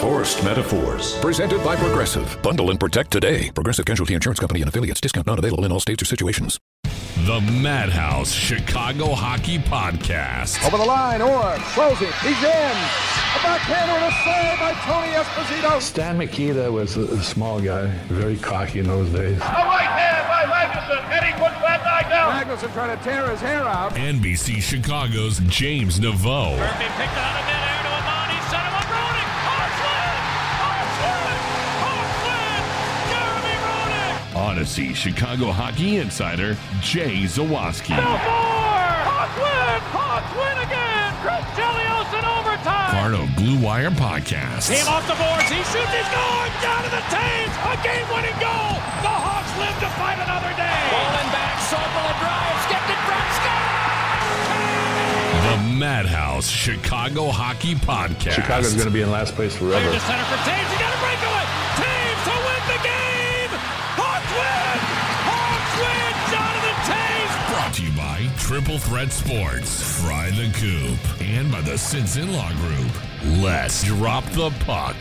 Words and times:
Forced 0.00 0.44
Metaphors. 0.44 1.18
Presented 1.18 1.62
by 1.64 1.74
Progressive. 1.74 2.40
Bundle 2.42 2.70
and 2.70 2.78
protect 2.78 3.10
today. 3.10 3.50
Progressive 3.50 3.84
Casualty 3.84 4.14
Insurance 4.14 4.38
Company 4.38 4.60
and 4.60 4.68
affiliates. 4.68 5.00
Discount 5.00 5.26
not 5.26 5.38
available 5.38 5.64
in 5.64 5.72
all 5.72 5.80
states 5.80 6.02
or 6.02 6.06
situations. 6.06 6.58
The 7.24 7.40
Madhouse 7.40 8.32
Chicago 8.32 9.14
Hockey 9.14 9.58
Podcast. 9.58 10.64
Over 10.66 10.76
the 10.78 10.84
line, 10.84 11.20
or 11.20 11.54
closing. 11.74 12.08
He's 12.22 12.42
in. 12.42 12.76
A 13.34 13.38
backhander 13.42 13.94
and 13.94 14.04
a 14.04 14.16
save 14.24 14.58
by 14.58 14.72
Tony 14.84 15.12
Esposito. 15.12 15.80
Stan 15.80 16.18
Mikita 16.18 16.70
was 16.70 16.96
a, 16.96 17.02
a 17.02 17.22
small 17.22 17.60
guy, 17.60 17.86
very 18.08 18.36
cocky 18.36 18.80
in 18.80 18.86
those 18.86 19.08
days. 19.10 19.36
A 19.36 19.40
right 19.40 19.86
hand 19.86 20.28
by 20.28 20.44
Magnuson, 20.52 21.02
and 21.12 21.24
he 21.24 21.32
puts 21.32 21.54
that 21.62 21.80
guy 21.84 22.08
down. 22.10 22.32
Magnuson 22.32 22.72
trying 22.72 22.96
to 22.96 23.04
tear 23.04 23.30
his 23.30 23.40
hair 23.40 23.62
out. 23.62 23.94
NBC 23.94 24.60
Chicago's 24.60 25.38
James 25.46 26.00
Naveau. 26.00 26.56
Murphy 26.58 26.84
picked 26.96 27.16
out 27.16 27.40
of 27.40 27.46
Audacy 34.62 34.94
Chicago 34.94 35.50
Hockey 35.50 35.96
Insider 35.98 36.54
Jay 36.80 37.26
Zawaski. 37.26 37.98
Belfort! 37.98 38.22
Hawks 39.02 39.34
win! 39.34 39.78
Hawks 39.90 40.30
win 40.38 40.54
again! 40.62 41.10
Chris 41.18 41.42
Chelios 41.58 42.06
in 42.14 42.22
overtime! 42.22 42.94
Part 42.94 43.14
of 43.18 43.26
Blue 43.34 43.58
Wire 43.58 43.90
Podcast. 43.90 44.70
Team 44.70 44.86
off 44.86 45.02
the 45.10 45.18
boards, 45.18 45.50
he 45.50 45.58
shoots, 45.66 45.90
he's 45.90 46.10
going! 46.14 46.52
Down 46.62 46.78
to 46.86 46.90
the 46.94 47.02
Toews! 47.10 47.54
A 47.58 47.74
game-winning 47.82 48.38
goal! 48.38 48.78
The 49.02 49.10
Hawks 49.10 49.50
live 49.58 49.74
to 49.82 49.90
fight 49.98 50.22
another 50.22 50.54
day! 50.54 50.78
Falling 50.94 51.30
back, 51.34 51.58
Sobel 51.66 52.10
drives, 52.22 52.62
gets 52.70 52.86
it 52.86 53.02
from 53.02 53.18
The 55.42 55.58
Madhouse 55.74 56.46
Chicago 56.46 57.34
Hockey 57.34 57.74
Podcast. 57.74 58.38
Chicago's 58.38 58.78
going 58.78 58.86
to 58.86 58.94
be 58.94 59.02
in 59.02 59.10
last 59.10 59.34
place 59.34 59.58
Clear 59.58 59.74
forever. 59.74 59.90
to 59.90 59.98
center 60.06 60.22
for 60.30 60.38
Toews, 60.46 60.70
he 60.70 60.78
got 60.78 60.94
a 60.94 61.01
to 67.82 67.90
you 67.90 67.96
by 67.96 68.28
Triple 68.38 68.78
Threat 68.78 69.12
Sports, 69.12 70.00
Fry 70.00 70.30
the 70.30 70.50
Coop, 70.54 71.20
and 71.20 71.50
by 71.50 71.60
the 71.60 71.76
Simpson 71.76 72.32
Law 72.32 72.50
Group. 72.52 73.42
Let's 73.42 73.84
drop 73.84 74.24
the 74.32 74.50
puck. 74.60 74.96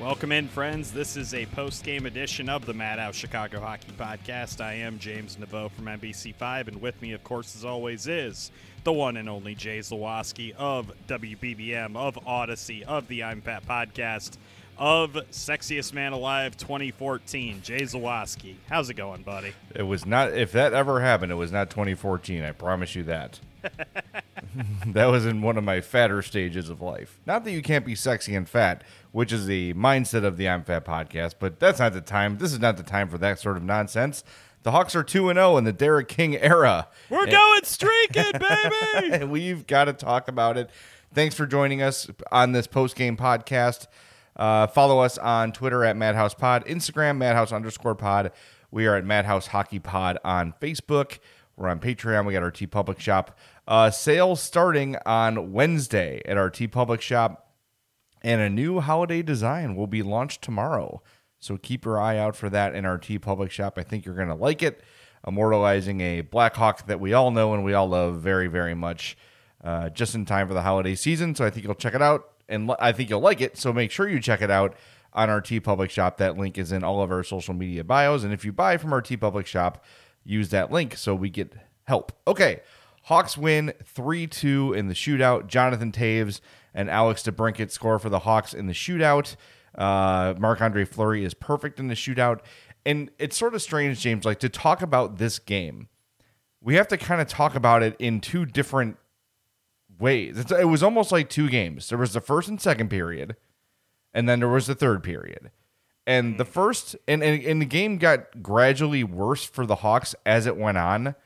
Welcome 0.00 0.30
in, 0.30 0.46
friends. 0.46 0.92
This 0.92 1.16
is 1.16 1.34
a 1.34 1.46
post 1.46 1.82
game 1.82 2.06
edition 2.06 2.48
of 2.48 2.64
the 2.64 2.74
Madhouse 2.74 3.16
Chicago 3.16 3.60
Hockey 3.60 3.92
Podcast. 3.98 4.60
I 4.60 4.74
am 4.74 4.98
James 4.98 5.36
Naveau 5.36 5.70
from 5.70 5.86
NBC5, 5.86 6.68
and 6.68 6.80
with 6.80 7.00
me, 7.02 7.12
of 7.12 7.24
course, 7.24 7.56
as 7.56 7.64
always, 7.64 8.06
is 8.06 8.52
the 8.84 8.92
one 8.92 9.16
and 9.16 9.28
only 9.28 9.56
Jay 9.56 9.80
Zawaski 9.80 10.54
of 10.54 10.92
WBBM, 11.08 11.96
of 11.96 12.14
Audacy, 12.24 12.82
of 12.82 13.08
the 13.08 13.24
I'm 13.24 13.40
Fat 13.40 13.66
Podcast, 13.66 14.36
of 14.78 15.12
Sexiest 15.30 15.92
Man 15.92 16.12
Alive 16.12 16.56
2014. 16.56 17.62
Jay 17.62 17.82
Zawaski, 17.82 18.56
how's 18.68 18.90
it 18.90 18.94
going, 18.94 19.22
buddy? 19.22 19.52
It 19.74 19.82
was 19.82 20.06
not. 20.06 20.32
If 20.32 20.52
that 20.52 20.72
ever 20.72 21.00
happened, 21.00 21.32
it 21.32 21.36
was 21.36 21.52
not 21.52 21.70
2014. 21.70 22.42
I 22.42 22.52
promise 22.52 22.94
you 22.94 23.02
that. 23.04 23.40
that 24.86 25.06
was 25.06 25.26
in 25.26 25.42
one 25.42 25.56
of 25.56 25.64
my 25.64 25.80
fatter 25.80 26.22
stages 26.22 26.68
of 26.68 26.80
life. 26.80 27.18
Not 27.26 27.44
that 27.44 27.52
you 27.52 27.62
can't 27.62 27.84
be 27.84 27.94
sexy 27.94 28.34
and 28.34 28.48
fat, 28.48 28.84
which 29.12 29.32
is 29.32 29.46
the 29.46 29.74
mindset 29.74 30.24
of 30.24 30.36
the 30.36 30.48
I'm 30.48 30.62
Fat 30.62 30.84
podcast, 30.84 31.34
but 31.38 31.58
that's 31.58 31.78
not 31.78 31.92
the 31.92 32.00
time. 32.00 32.38
This 32.38 32.52
is 32.52 32.60
not 32.60 32.76
the 32.76 32.82
time 32.82 33.08
for 33.08 33.18
that 33.18 33.38
sort 33.38 33.56
of 33.56 33.62
nonsense. 33.62 34.24
The 34.62 34.72
Hawks 34.72 34.96
are 34.96 35.04
2 35.04 35.30
and 35.30 35.36
0 35.36 35.58
in 35.58 35.64
the 35.64 35.72
Derek 35.72 36.08
King 36.08 36.36
era. 36.36 36.88
We're 37.08 37.26
going 37.26 37.64
streaking, 37.64 38.32
baby! 38.32 39.12
and 39.12 39.30
we've 39.30 39.66
got 39.66 39.84
to 39.84 39.92
talk 39.92 40.28
about 40.28 40.56
it. 40.58 40.70
Thanks 41.14 41.34
for 41.34 41.46
joining 41.46 41.82
us 41.82 42.08
on 42.32 42.52
this 42.52 42.66
post 42.66 42.96
game 42.96 43.16
podcast. 43.16 43.86
Uh, 44.36 44.66
follow 44.66 45.00
us 45.00 45.18
on 45.18 45.52
Twitter 45.52 45.84
at 45.84 45.96
Madhouse 45.96 46.34
Pod, 46.34 46.64
Instagram 46.66 47.16
Madhouse 47.16 47.52
underscore 47.52 47.94
Pod. 47.94 48.32
We 48.70 48.86
are 48.86 48.96
at 48.96 49.04
Madhouse 49.04 49.48
Hockey 49.48 49.78
Pod 49.78 50.18
on 50.24 50.52
Facebook. 50.60 51.18
We're 51.56 51.68
on 51.68 51.80
Patreon. 51.80 52.26
We 52.26 52.34
got 52.34 52.42
our 52.42 52.52
TeePublic 52.52 53.00
shop. 53.00 53.38
Uh, 53.66 53.90
sales 53.90 54.42
starting 54.42 54.96
on 55.06 55.52
Wednesday 55.52 56.20
at 56.26 56.36
our 56.36 56.50
TeePublic 56.50 57.00
shop, 57.00 57.54
and 58.22 58.40
a 58.42 58.50
new 58.50 58.80
holiday 58.80 59.22
design 59.22 59.74
will 59.74 59.86
be 59.86 60.02
launched 60.02 60.42
tomorrow. 60.42 61.02
So 61.38 61.56
keep 61.56 61.84
your 61.84 61.98
eye 61.98 62.18
out 62.18 62.36
for 62.36 62.50
that 62.50 62.74
in 62.74 62.84
our 62.84 62.98
TeePublic 62.98 63.50
shop. 63.50 63.78
I 63.78 63.82
think 63.82 64.04
you're 64.04 64.14
going 64.14 64.28
to 64.28 64.34
like 64.34 64.62
it. 64.62 64.82
Immortalizing 65.26 66.00
a 66.00 66.20
Blackhawk 66.20 66.86
that 66.86 67.00
we 67.00 67.12
all 67.12 67.30
know 67.30 67.54
and 67.54 67.64
we 67.64 67.72
all 67.74 67.88
love 67.88 68.20
very, 68.20 68.46
very 68.46 68.74
much, 68.74 69.16
uh, 69.64 69.88
just 69.88 70.14
in 70.14 70.24
time 70.24 70.46
for 70.46 70.54
the 70.54 70.62
holiday 70.62 70.94
season. 70.94 71.34
So 71.34 71.44
I 71.44 71.50
think 71.50 71.64
you'll 71.64 71.74
check 71.74 71.94
it 71.94 72.02
out, 72.02 72.32
and 72.48 72.70
I 72.78 72.92
think 72.92 73.10
you'll 73.10 73.20
like 73.20 73.40
it. 73.40 73.56
So 73.56 73.72
make 73.72 73.90
sure 73.90 74.08
you 74.08 74.20
check 74.20 74.42
it 74.42 74.50
out 74.50 74.74
on 75.12 75.30
our 75.30 75.40
TeePublic 75.40 75.90
shop. 75.90 76.18
That 76.18 76.36
link 76.36 76.58
is 76.58 76.72
in 76.72 76.84
all 76.84 77.02
of 77.02 77.10
our 77.10 77.24
social 77.24 77.54
media 77.54 77.82
bios. 77.84 78.22
And 78.24 78.32
if 78.32 78.44
you 78.44 78.52
buy 78.52 78.76
from 78.76 78.92
our 78.92 79.02
TeePublic 79.02 79.46
shop, 79.46 79.84
use 80.24 80.50
that 80.50 80.70
link 80.70 80.96
so 80.96 81.14
we 81.14 81.30
get 81.30 81.54
help. 81.84 82.12
Okay. 82.26 82.60
Hawks 83.04 83.38
win 83.38 83.72
3 83.84 84.26
2 84.26 84.74
in 84.74 84.88
the 84.88 84.94
shootout. 84.94 85.46
Jonathan 85.46 85.92
Toews 85.92 86.40
and 86.74 86.90
Alex 86.90 87.22
DeBrincat 87.22 87.70
score 87.70 87.98
for 87.98 88.08
the 88.08 88.20
Hawks 88.20 88.52
in 88.52 88.66
the 88.66 88.72
shootout. 88.72 89.36
Uh, 89.76 90.34
Andre 90.42 90.84
Fleury 90.84 91.24
is 91.24 91.34
perfect 91.34 91.78
in 91.78 91.88
the 91.88 91.94
shootout. 91.94 92.40
And 92.84 93.10
it's 93.18 93.36
sort 93.36 93.54
of 93.54 93.62
strange, 93.62 94.00
James, 94.00 94.24
like 94.24 94.40
to 94.40 94.48
talk 94.48 94.82
about 94.82 95.18
this 95.18 95.38
game, 95.38 95.88
we 96.60 96.74
have 96.76 96.88
to 96.88 96.96
kind 96.96 97.20
of 97.20 97.28
talk 97.28 97.54
about 97.54 97.82
it 97.82 97.96
in 97.98 98.20
two 98.20 98.46
different 98.46 98.96
ways. 99.98 100.38
It's, 100.38 100.52
it 100.52 100.68
was 100.68 100.82
almost 100.82 101.12
like 101.12 101.28
two 101.28 101.48
games. 101.48 101.88
There 101.88 101.98
was 101.98 102.12
the 102.12 102.20
first 102.20 102.48
and 102.48 102.60
second 102.60 102.88
period, 102.88 103.36
and 104.12 104.28
then 104.28 104.40
there 104.40 104.48
was 104.48 104.66
the 104.66 104.74
third 104.74 105.02
period. 105.02 105.50
And 106.06 106.38
the 106.38 106.44
first 106.44 106.94
and, 107.08 107.22
and, 107.22 107.42
and 107.42 107.60
the 107.60 107.66
game 107.66 107.98
got 107.98 108.42
gradually 108.42 109.02
worse 109.02 109.44
for 109.44 109.66
the 109.66 109.76
Hawks 109.76 110.14
as 110.24 110.46
it 110.46 110.56
went 110.56 110.78
on. 110.78 111.16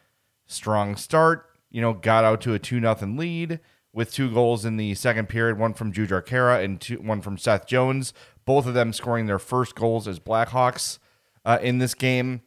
Strong 0.46 0.96
start, 0.96 1.46
you 1.70 1.80
know, 1.80 1.92
got 1.92 2.24
out 2.24 2.40
to 2.42 2.54
a 2.54 2.58
two 2.58 2.80
nothing 2.80 3.16
lead 3.16 3.60
with 3.92 4.12
two 4.12 4.32
goals 4.32 4.64
in 4.64 4.76
the 4.76 4.94
second 4.94 5.28
period, 5.28 5.58
one 5.58 5.74
from 5.74 5.92
Jujhar 5.92 6.24
Khaira 6.24 6.64
and 6.64 6.80
two, 6.80 6.96
one 6.96 7.20
from 7.20 7.36
Seth 7.36 7.66
Jones. 7.66 8.14
Both 8.46 8.66
of 8.66 8.74
them 8.74 8.92
scoring 8.92 9.26
their 9.26 9.38
first 9.38 9.74
goals 9.74 10.08
as 10.08 10.18
Blackhawks 10.18 10.98
uh, 11.44 11.58
in 11.60 11.78
this 11.78 11.94
game. 11.94 12.42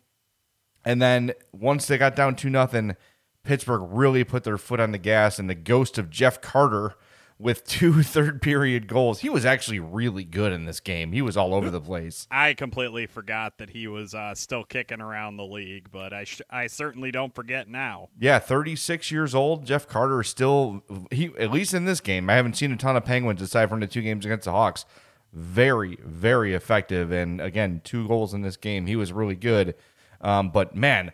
And 0.84 1.02
then 1.02 1.34
once 1.52 1.86
they 1.86 1.98
got 1.98 2.16
down 2.16 2.36
two 2.36 2.50
nothing, 2.50 2.96
Pittsburgh 3.44 3.84
really 3.90 4.24
put 4.24 4.44
their 4.44 4.58
foot 4.58 4.80
on 4.80 4.92
the 4.92 4.98
gas, 4.98 5.38
and 5.38 5.50
the 5.50 5.56
ghost 5.56 5.98
of 5.98 6.10
Jeff 6.10 6.40
Carter 6.42 6.96
with 7.38 7.66
two 7.68 8.02
third 8.04 8.42
period 8.42 8.88
goals. 8.88 9.20
He 9.20 9.30
was 9.30 9.46
actually 9.46 9.80
really 9.80 10.24
good 10.24 10.54
in 10.54 10.66
this 10.66 10.80
game. 10.80 11.12
He 11.12 11.22
was 11.22 11.36
all 11.36 11.54
over 11.54 11.70
the 11.70 11.82
place. 11.82 12.26
I 12.32 12.54
completely 12.54 13.06
forgot 13.06 13.58
that 13.58 13.72
he 13.72 13.88
was 13.88 14.14
uh, 14.16 14.34
still 14.34 14.64
kicking 14.64 15.02
around 15.02 15.36
the 15.36 15.46
league, 15.46 15.90
but 15.92 16.14
I 16.14 16.24
sh- 16.24 16.42
I 16.50 16.68
certainly 16.68 17.12
don't 17.12 17.36
forget 17.36 17.68
now. 17.68 18.10
Yeah, 18.18 18.40
36 18.40 19.12
years 19.12 19.36
old. 19.36 19.66
Jeff 19.66 19.88
Carter 19.88 20.22
is 20.22 20.30
still 20.30 20.84
he 21.12 21.32
at 21.38 21.52
least 21.52 21.74
in 21.74 21.84
this 21.86 22.00
game. 22.00 22.30
I 22.30 22.36
haven't 22.36 22.56
seen 22.56 22.72
a 22.72 22.78
ton 22.78 22.96
of 22.96 23.04
Penguins 23.04 23.42
aside 23.42 23.70
from 23.70 23.82
the 23.82 23.88
two 23.88 24.02
games 24.02 24.26
against 24.26 24.46
the 24.46 24.52
Hawks. 24.52 24.86
Very, 25.34 25.98
very 26.06 26.54
effective, 26.54 27.12
and 27.12 27.42
again, 27.42 27.82
two 27.84 28.08
goals 28.08 28.34
in 28.36 28.44
this 28.44 28.56
game. 28.56 28.86
He 28.86 28.96
was 28.96 29.12
really 29.12 29.36
good. 29.36 29.74
Um, 30.22 30.52
but 30.52 30.76
man, 30.76 31.12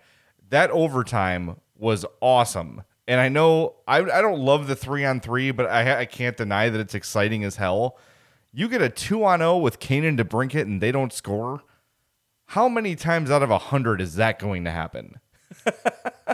that 0.50 0.70
overtime 0.72 1.56
was 1.80 2.06
awesome. 2.22 2.84
And 3.08 3.20
I 3.20 3.30
know 3.30 3.76
I, 3.88 3.98
I 3.98 4.22
don't 4.22 4.40
love 4.40 4.68
the 4.68 4.76
three 4.76 5.04
on 5.04 5.20
three, 5.20 5.52
but 5.52 5.66
I, 5.66 6.02
I 6.02 6.06
can't 6.06 6.38
deny 6.38 6.70
that 6.70 6.80
it's 6.80 6.94
exciting 6.94 7.44
as 7.44 7.56
hell. 7.56 7.98
You 8.54 8.68
get 8.68 8.82
a 8.82 8.90
two 8.90 9.24
on 9.24 9.40
zero 9.40 9.58
with 9.58 9.80
Kanan 9.80 10.20
DeBrincat 10.20 10.62
and 10.62 10.82
they 10.82 10.92
don't 10.92 11.14
score. 11.14 11.64
How 12.48 12.68
many 12.68 12.96
times 12.96 13.32
out 13.32 13.44
of 13.44 13.52
a 13.52 13.58
hundred 13.58 14.02
is 14.02 14.16
that 14.16 14.40
going 14.40 14.64
to 14.64 14.72
happen? 14.72 15.20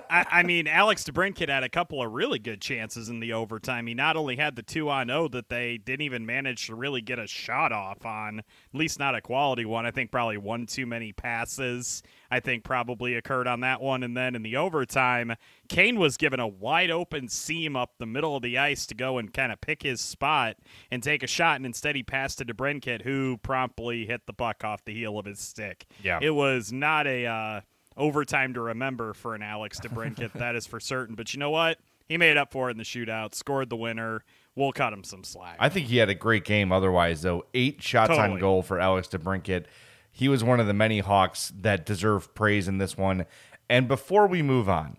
I, 0.09 0.25
I, 0.31 0.43
mean, 0.43 0.67
Alex 0.67 1.03
DeBrincat 1.03 1.49
had 1.49 1.63
a 1.63 1.69
couple 1.69 2.01
of 2.01 2.11
really 2.11 2.39
good 2.39 2.61
chances 2.61 3.09
in 3.09 3.19
the 3.19 3.33
overtime. 3.33 3.87
He 3.87 3.93
not 3.93 4.15
only 4.15 4.35
had 4.35 4.55
the 4.55 4.63
two 4.63 4.89
on 4.89 5.07
zero 5.07 5.27
that 5.29 5.49
they 5.49 5.77
didn't 5.77 6.01
even 6.01 6.25
manage 6.25 6.67
to 6.67 6.75
really 6.75 7.01
get 7.01 7.19
a 7.19 7.27
shot 7.27 7.71
off 7.71 8.05
on, 8.05 8.39
at 8.39 8.45
least 8.73 8.99
not 8.99 9.15
a 9.15 9.21
quality 9.21 9.65
one. 9.65 9.85
I 9.85 9.91
think 9.91 10.11
probably 10.11 10.37
one 10.37 10.65
too 10.65 10.85
many 10.85 11.11
passes. 11.11 12.03
I 12.29 12.39
think 12.39 12.63
probably 12.63 13.15
occurred 13.15 13.47
on 13.47 13.61
that 13.61 13.81
one, 13.81 14.03
and 14.03 14.15
then 14.17 14.35
in 14.35 14.41
the 14.41 14.57
overtime, 14.57 15.35
Kane 15.69 15.99
was 15.99 16.17
given 16.17 16.39
a 16.39 16.47
wide 16.47 16.91
open 16.91 17.29
seam 17.29 17.75
up 17.75 17.93
the 17.97 18.05
middle 18.05 18.35
of 18.35 18.41
the 18.41 18.57
ice 18.57 18.85
to 18.87 18.95
go 18.95 19.17
and 19.17 19.33
kind 19.33 19.51
of 19.51 19.61
pick 19.61 19.83
his 19.83 20.01
spot 20.01 20.57
and 20.91 21.03
take 21.03 21.23
a 21.23 21.27
shot, 21.27 21.57
and 21.57 21.65
instead 21.65 21.95
he 21.95 22.03
passed 22.03 22.39
to 22.39 22.45
DeBrincat, 22.45 23.03
who 23.03 23.37
promptly 23.37 24.05
hit 24.05 24.21
the 24.25 24.33
puck 24.33 24.63
off 24.63 24.83
the 24.85 24.93
heel 24.93 25.17
of 25.19 25.25
his 25.25 25.39
stick. 25.39 25.85
Yeah, 26.03 26.19
it 26.21 26.31
was 26.31 26.71
not 26.71 27.07
a. 27.07 27.25
Uh, 27.25 27.61
overtime 27.97 28.53
to 28.53 28.61
remember 28.61 29.13
for 29.13 29.35
an 29.35 29.41
Alex 29.41 29.79
DeBrincat, 29.79 30.33
that 30.33 30.55
is 30.55 30.67
for 30.67 30.79
certain. 30.79 31.15
But 31.15 31.33
you 31.33 31.39
know 31.39 31.49
what? 31.49 31.79
He 32.07 32.17
made 32.17 32.37
up 32.37 32.51
for 32.51 32.69
it 32.69 32.73
in 32.73 32.77
the 32.77 32.83
shootout, 32.83 33.33
scored 33.33 33.69
the 33.69 33.75
winner. 33.75 34.23
We'll 34.55 34.71
cut 34.71 34.93
him 34.93 35.03
some 35.03 35.23
slack. 35.23 35.57
I 35.59 35.69
think 35.69 35.87
he 35.87 35.97
had 35.97 36.09
a 36.09 36.15
great 36.15 36.45
game 36.45 36.71
otherwise, 36.71 37.23
though. 37.23 37.45
Eight 37.53 37.81
shots 37.81 38.09
totally. 38.09 38.33
on 38.35 38.39
goal 38.39 38.61
for 38.61 38.79
Alex 38.79 39.07
DeBrincat. 39.07 39.65
He 40.11 40.29
was 40.29 40.43
one 40.43 40.59
of 40.59 40.67
the 40.67 40.73
many 40.73 40.99
Hawks 40.99 41.51
that 41.59 41.85
deserve 41.85 42.33
praise 42.35 42.67
in 42.67 42.77
this 42.77 42.95
one. 42.95 43.25
And 43.69 43.87
before 43.87 44.27
we 44.27 44.41
move 44.41 44.69
on, 44.69 44.97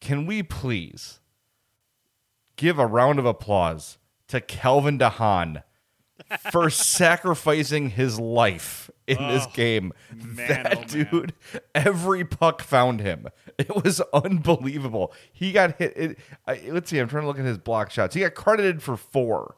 can 0.00 0.26
we 0.26 0.42
please 0.42 1.20
give 2.56 2.78
a 2.78 2.86
round 2.86 3.18
of 3.18 3.26
applause 3.26 3.98
to 4.28 4.40
Calvin 4.40 4.98
DeHaan 4.98 5.62
for 6.50 6.70
sacrificing 6.70 7.90
his 7.90 8.18
life 8.18 8.90
in 9.06 9.18
oh, 9.20 9.32
this 9.32 9.46
game. 9.46 9.92
Man, 10.14 10.36
that 10.62 10.78
oh, 10.78 10.84
dude, 10.84 11.34
every 11.74 12.24
puck 12.24 12.62
found 12.62 13.00
him. 13.00 13.28
It 13.58 13.84
was 13.84 14.00
unbelievable. 14.14 15.12
He 15.32 15.52
got 15.52 15.76
hit. 15.78 15.92
It, 15.96 16.18
I, 16.46 16.62
let's 16.68 16.88
see. 16.88 16.98
I'm 16.98 17.08
trying 17.08 17.24
to 17.24 17.28
look 17.28 17.38
at 17.38 17.44
his 17.44 17.58
block 17.58 17.90
shots. 17.90 18.14
He 18.14 18.22
got 18.22 18.34
credited 18.34 18.82
for 18.82 18.96
four. 18.96 19.56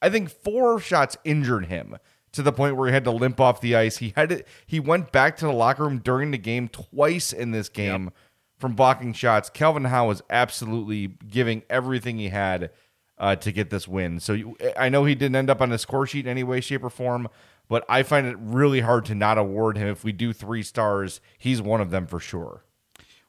I 0.00 0.08
think 0.08 0.30
four 0.30 0.80
shots 0.80 1.16
injured 1.24 1.66
him 1.66 1.98
to 2.32 2.42
the 2.42 2.52
point 2.52 2.76
where 2.76 2.88
he 2.88 2.94
had 2.94 3.04
to 3.04 3.10
limp 3.10 3.40
off 3.40 3.60
the 3.60 3.76
ice. 3.76 3.98
He 3.98 4.12
had 4.16 4.30
to, 4.30 4.44
He 4.66 4.80
went 4.80 5.12
back 5.12 5.36
to 5.38 5.44
the 5.44 5.52
locker 5.52 5.84
room 5.84 5.98
during 5.98 6.30
the 6.30 6.38
game 6.38 6.68
twice 6.68 7.32
in 7.32 7.50
this 7.50 7.68
game 7.68 8.04
yep. 8.04 8.14
from 8.58 8.72
blocking 8.72 9.12
shots. 9.12 9.50
Calvin 9.50 9.84
Howe 9.84 10.08
was 10.08 10.22
absolutely 10.30 11.08
giving 11.28 11.62
everything 11.68 12.18
he 12.18 12.30
had 12.30 12.70
uh, 13.22 13.36
to 13.36 13.52
get 13.52 13.70
this 13.70 13.86
win. 13.86 14.18
So 14.18 14.32
you, 14.32 14.56
I 14.76 14.88
know 14.88 15.04
he 15.04 15.14
didn't 15.14 15.36
end 15.36 15.48
up 15.48 15.60
on 15.60 15.70
the 15.70 15.78
score 15.78 16.06
sheet 16.06 16.26
in 16.26 16.30
any 16.30 16.42
way, 16.42 16.60
shape, 16.60 16.82
or 16.82 16.90
form, 16.90 17.28
but 17.68 17.84
I 17.88 18.02
find 18.02 18.26
it 18.26 18.36
really 18.38 18.80
hard 18.80 19.04
to 19.06 19.14
not 19.14 19.38
award 19.38 19.78
him. 19.78 19.86
If 19.86 20.02
we 20.02 20.10
do 20.10 20.32
three 20.32 20.64
stars, 20.64 21.20
he's 21.38 21.62
one 21.62 21.80
of 21.80 21.90
them 21.90 22.08
for 22.08 22.18
sure. 22.18 22.64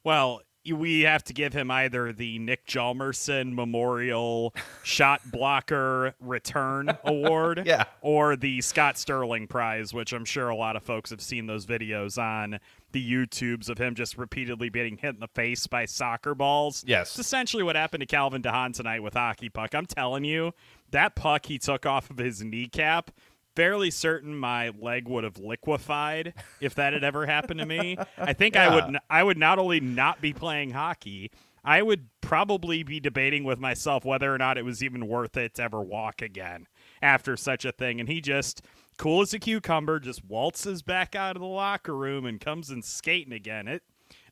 Well, 0.04 0.42
we 0.71 1.01
have 1.01 1.24
to 1.25 1.33
give 1.33 1.54
him 1.54 1.69
either 1.69 2.13
the 2.13 2.39
Nick 2.39 2.65
Hjalmarsson 2.68 3.54
Memorial 3.54 4.54
Shot 4.83 5.21
Blocker 5.31 6.15
Return 6.19 6.98
Award, 7.04 7.63
yeah. 7.65 7.86
or 8.01 8.36
the 8.36 8.62
Scott 8.62 8.98
Sterling 8.98 9.48
Prize, 9.48 9.94
which 9.94 10.13
I'm 10.13 10.25
sure 10.25 10.50
a 10.50 10.56
lot 10.56 10.75
of 10.75 10.83
folks 10.83 11.10
have 11.10 11.21
seen 11.21 11.48
those 11.48 11.65
videos 11.65 12.18
on 12.21 12.60
the 12.92 13.12
YouTubes 13.13 13.69
of 13.69 13.80
him 13.80 13.95
just 13.95 14.18
repeatedly 14.18 14.69
being 14.69 14.98
hit 14.98 15.15
in 15.15 15.19
the 15.19 15.27
face 15.27 15.68
by 15.68 15.86
soccer 15.86 16.36
balls. 16.36 16.83
Yes. 16.88 17.10
It's 17.10 17.19
essentially 17.19 17.63
what 17.63 17.75
happened 17.75 18.01
to 18.01 18.06
Calvin 18.07 18.42
DeHaan 18.42 18.74
tonight 18.74 19.01
with 19.01 19.15
hockey 19.15 19.50
puck. 19.50 19.74
I'm 19.74 19.88
telling 19.88 20.24
you, 20.24 20.54
that 20.92 21.15
puck 21.15 21.48
he 21.48 21.57
took 21.57 21.86
off 21.86 22.10
of 22.10 22.18
his 22.19 22.44
kneecap, 22.44 23.12
fairly 23.55 23.91
certain 23.91 24.35
my 24.35 24.71
leg 24.79 25.07
would 25.07 25.23
have 25.23 25.38
liquefied 25.38 26.33
if 26.59 26.75
that 26.75 26.94
had 26.94 27.03
ever 27.03 27.25
happened 27.25 27.59
to 27.59 27.65
me. 27.65 27.97
I 28.17 28.33
think 28.33 28.55
yeah. 28.55 28.69
I 28.69 28.75
would 28.75 28.97
I 29.09 29.23
would 29.23 29.38
not 29.38 29.59
only 29.59 29.79
not 29.79 30.21
be 30.21 30.33
playing 30.33 30.71
hockey, 30.71 31.31
I 31.63 31.81
would 31.81 32.07
probably 32.21 32.83
be 32.83 33.00
debating 33.00 33.44
with 33.44 33.59
myself 33.59 34.03
whether 34.03 34.33
or 34.33 34.38
not 34.38 34.57
it 34.57 34.65
was 34.65 34.83
even 34.83 35.07
worth 35.07 35.38
it 35.38 35.55
to 35.55 35.63
ever 35.63 35.81
walk 35.81 36.21
again 36.21 36.67
after 37.01 37.38
such 37.38 37.63
a 37.63 37.71
thing. 37.71 38.00
And 38.00 38.09
he 38.09 38.21
just 38.21 38.61
cool 38.97 39.21
as 39.21 39.33
a 39.33 39.39
cucumber, 39.39 40.00
just 40.00 40.25
waltzes 40.25 40.81
back 40.81 41.15
out 41.15 41.35
of 41.35 41.41
the 41.41 41.47
locker 41.47 41.95
room 41.95 42.25
and 42.25 42.39
comes 42.39 42.69
in 42.69 42.81
skating 42.81 43.33
again. 43.33 43.67
It 43.67 43.83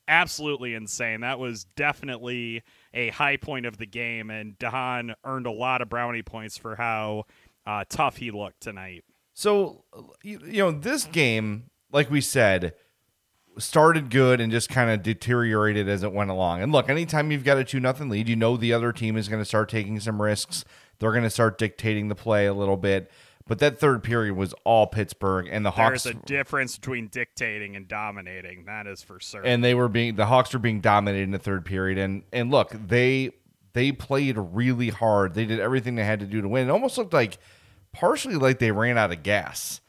absolutely 0.08 0.74
insane. 0.74 1.22
That 1.22 1.40
was 1.40 1.66
definitely 1.76 2.64
a 2.94 3.10
high 3.10 3.38
point 3.38 3.66
of 3.66 3.78
the 3.78 3.86
game, 3.86 4.30
and 4.30 4.58
DeHaan 4.60 5.14
earned 5.24 5.48
a 5.48 5.52
lot 5.52 5.82
of 5.82 5.90
brownie 5.90 6.24
points 6.24 6.58
for 6.58 6.76
how 6.76 7.26
uh, 7.66 7.86
tough 7.88 8.18
he 8.18 8.30
looked 8.32 8.62
tonight. 8.62 9.04
So, 9.42 9.86
you 10.22 10.38
know, 10.40 10.70
this 10.70 11.06
game, 11.06 11.72
like 11.92 12.12
we 12.12 12.22
said, 12.22 12.76
started 13.58 14.12
good 14.12 14.40
and 14.40 14.52
just 14.52 14.70
kind 14.70 14.92
of 14.92 15.02
deteriorated 15.02 15.90
as 15.90 16.04
it 16.04 16.14
went 16.14 16.30
along. 16.30 16.62
And 16.62 16.72
look, 16.72 16.92
anytime 16.92 17.32
you've 17.32 17.44
got 17.44 17.58
a 17.58 17.64
two 17.64 17.80
nothing 17.80 18.08
lead, 18.08 18.30
you 18.30 18.36
know 18.36 18.56
the 18.56 18.72
other 18.72 18.94
team 18.94 19.18
is 19.18 19.28
going 19.28 19.42
to 19.42 19.46
start 19.46 19.68
taking 19.68 20.00
some 20.00 20.22
risks. 20.22 20.64
They're 21.00 21.10
going 21.10 21.24
to 21.24 21.30
start 21.32 21.58
dictating 21.58 22.08
the 22.08 22.14
play 22.14 22.46
a 22.46 22.54
little 22.54 22.78
bit. 22.78 23.10
But 23.48 23.58
that 23.58 23.80
third 23.80 24.04
period 24.04 24.36
was 24.36 24.54
all 24.64 24.86
Pittsburgh, 24.86 25.48
and 25.50 25.66
the 25.66 25.72
Hawks. 25.72 26.04
There's 26.04 26.16
a 26.16 26.20
difference 26.20 26.78
between 26.78 27.08
dictating 27.08 27.76
and 27.76 27.88
dominating. 27.88 28.66
That 28.66 28.86
is 28.86 29.02
for 29.02 29.20
certain. 29.20 29.50
And 29.50 29.64
they 29.64 29.74
were 29.74 29.90
being 29.90 30.18
the 30.18 30.28
Hawks 30.28 30.54
were 30.54 30.60
being 30.60 30.82
dominated 30.82 31.24
in 31.24 31.32
the 31.32 31.40
third 31.40 31.66
period, 31.66 31.98
and 31.98 32.22
and 32.32 32.52
look, 32.52 32.74
they 32.74 33.32
they 33.74 33.92
played 33.92 34.38
really 34.38 34.90
hard. 34.90 35.34
They 35.34 35.46
did 35.46 35.60
everything 35.60 35.96
they 35.96 36.06
had 36.06 36.20
to 36.20 36.28
do 36.28 36.42
to 36.42 36.48
win. 36.48 36.68
It 36.68 36.72
almost 36.72 37.00
looked 37.00 37.14
like 37.14 37.40
partially 37.94 38.36
like 38.36 38.60
they 38.60 38.72
ran 38.72 38.98
out 38.98 39.12
of 39.12 39.24
gas, 39.24 39.82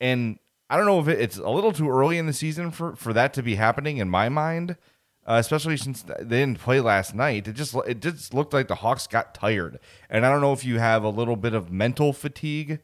and 0.00 0.38
I 0.68 0.76
don't 0.76 0.86
know 0.86 1.00
if 1.00 1.08
it, 1.08 1.20
it's 1.20 1.38
a 1.38 1.50
little 1.50 1.72
too 1.72 1.90
early 1.90 2.18
in 2.18 2.26
the 2.26 2.32
season 2.32 2.70
for 2.70 2.94
for 2.96 3.12
that 3.12 3.34
to 3.34 3.42
be 3.42 3.56
happening 3.56 3.98
in 3.98 4.08
my 4.08 4.28
mind. 4.28 4.76
Uh, 5.26 5.34
especially 5.34 5.76
since 5.76 6.02
they 6.02 6.24
didn't 6.24 6.58
play 6.58 6.80
last 6.80 7.14
night, 7.14 7.46
it 7.46 7.52
just 7.52 7.74
it 7.86 8.00
just 8.00 8.32
looked 8.32 8.52
like 8.52 8.68
the 8.68 8.76
Hawks 8.76 9.06
got 9.06 9.34
tired, 9.34 9.78
and 10.08 10.24
I 10.24 10.30
don't 10.30 10.40
know 10.40 10.52
if 10.52 10.64
you 10.64 10.78
have 10.78 11.04
a 11.04 11.10
little 11.10 11.36
bit 11.36 11.54
of 11.54 11.70
mental 11.70 12.12
fatigue 12.12 12.80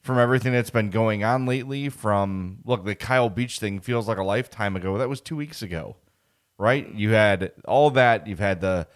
from 0.00 0.18
everything 0.18 0.52
that's 0.52 0.70
been 0.70 0.90
going 0.90 1.24
on 1.24 1.46
lately. 1.46 1.88
From 1.88 2.58
look, 2.64 2.84
the 2.84 2.94
Kyle 2.94 3.30
Beach 3.30 3.58
thing 3.58 3.80
feels 3.80 4.06
like 4.06 4.18
a 4.18 4.22
lifetime 4.22 4.76
ago. 4.76 4.98
That 4.98 5.08
was 5.08 5.20
two 5.20 5.36
weeks 5.36 5.62
ago, 5.62 5.96
right? 6.58 6.92
You 6.94 7.10
had 7.10 7.52
all 7.66 7.90
that. 7.92 8.26
You've 8.26 8.38
had 8.38 8.60
the 8.60 8.86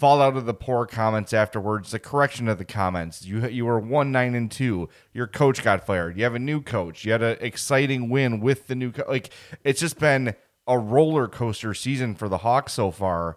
fallout 0.00 0.34
of 0.34 0.46
the 0.46 0.54
poor 0.54 0.86
comments 0.86 1.34
afterwards, 1.34 1.90
the 1.90 1.98
correction 1.98 2.48
of 2.48 2.56
the 2.56 2.64
comments. 2.64 3.24
You 3.24 3.46
you 3.46 3.66
were 3.66 3.78
one 3.78 4.10
nine 4.10 4.34
and 4.34 4.50
two. 4.50 4.88
Your 5.12 5.26
coach 5.26 5.62
got 5.62 5.86
fired. 5.86 6.16
You 6.16 6.24
have 6.24 6.34
a 6.34 6.40
new 6.40 6.62
coach. 6.62 7.04
You 7.04 7.12
had 7.12 7.22
an 7.22 7.36
exciting 7.40 8.08
win 8.08 8.40
with 8.40 8.66
the 8.66 8.74
new 8.74 8.92
like. 9.06 9.30
It's 9.62 9.80
just 9.80 9.98
been 9.98 10.34
a 10.66 10.78
roller 10.78 11.28
coaster 11.28 11.74
season 11.74 12.14
for 12.14 12.28
the 12.28 12.38
Hawks 12.38 12.72
so 12.72 12.90
far. 12.90 13.36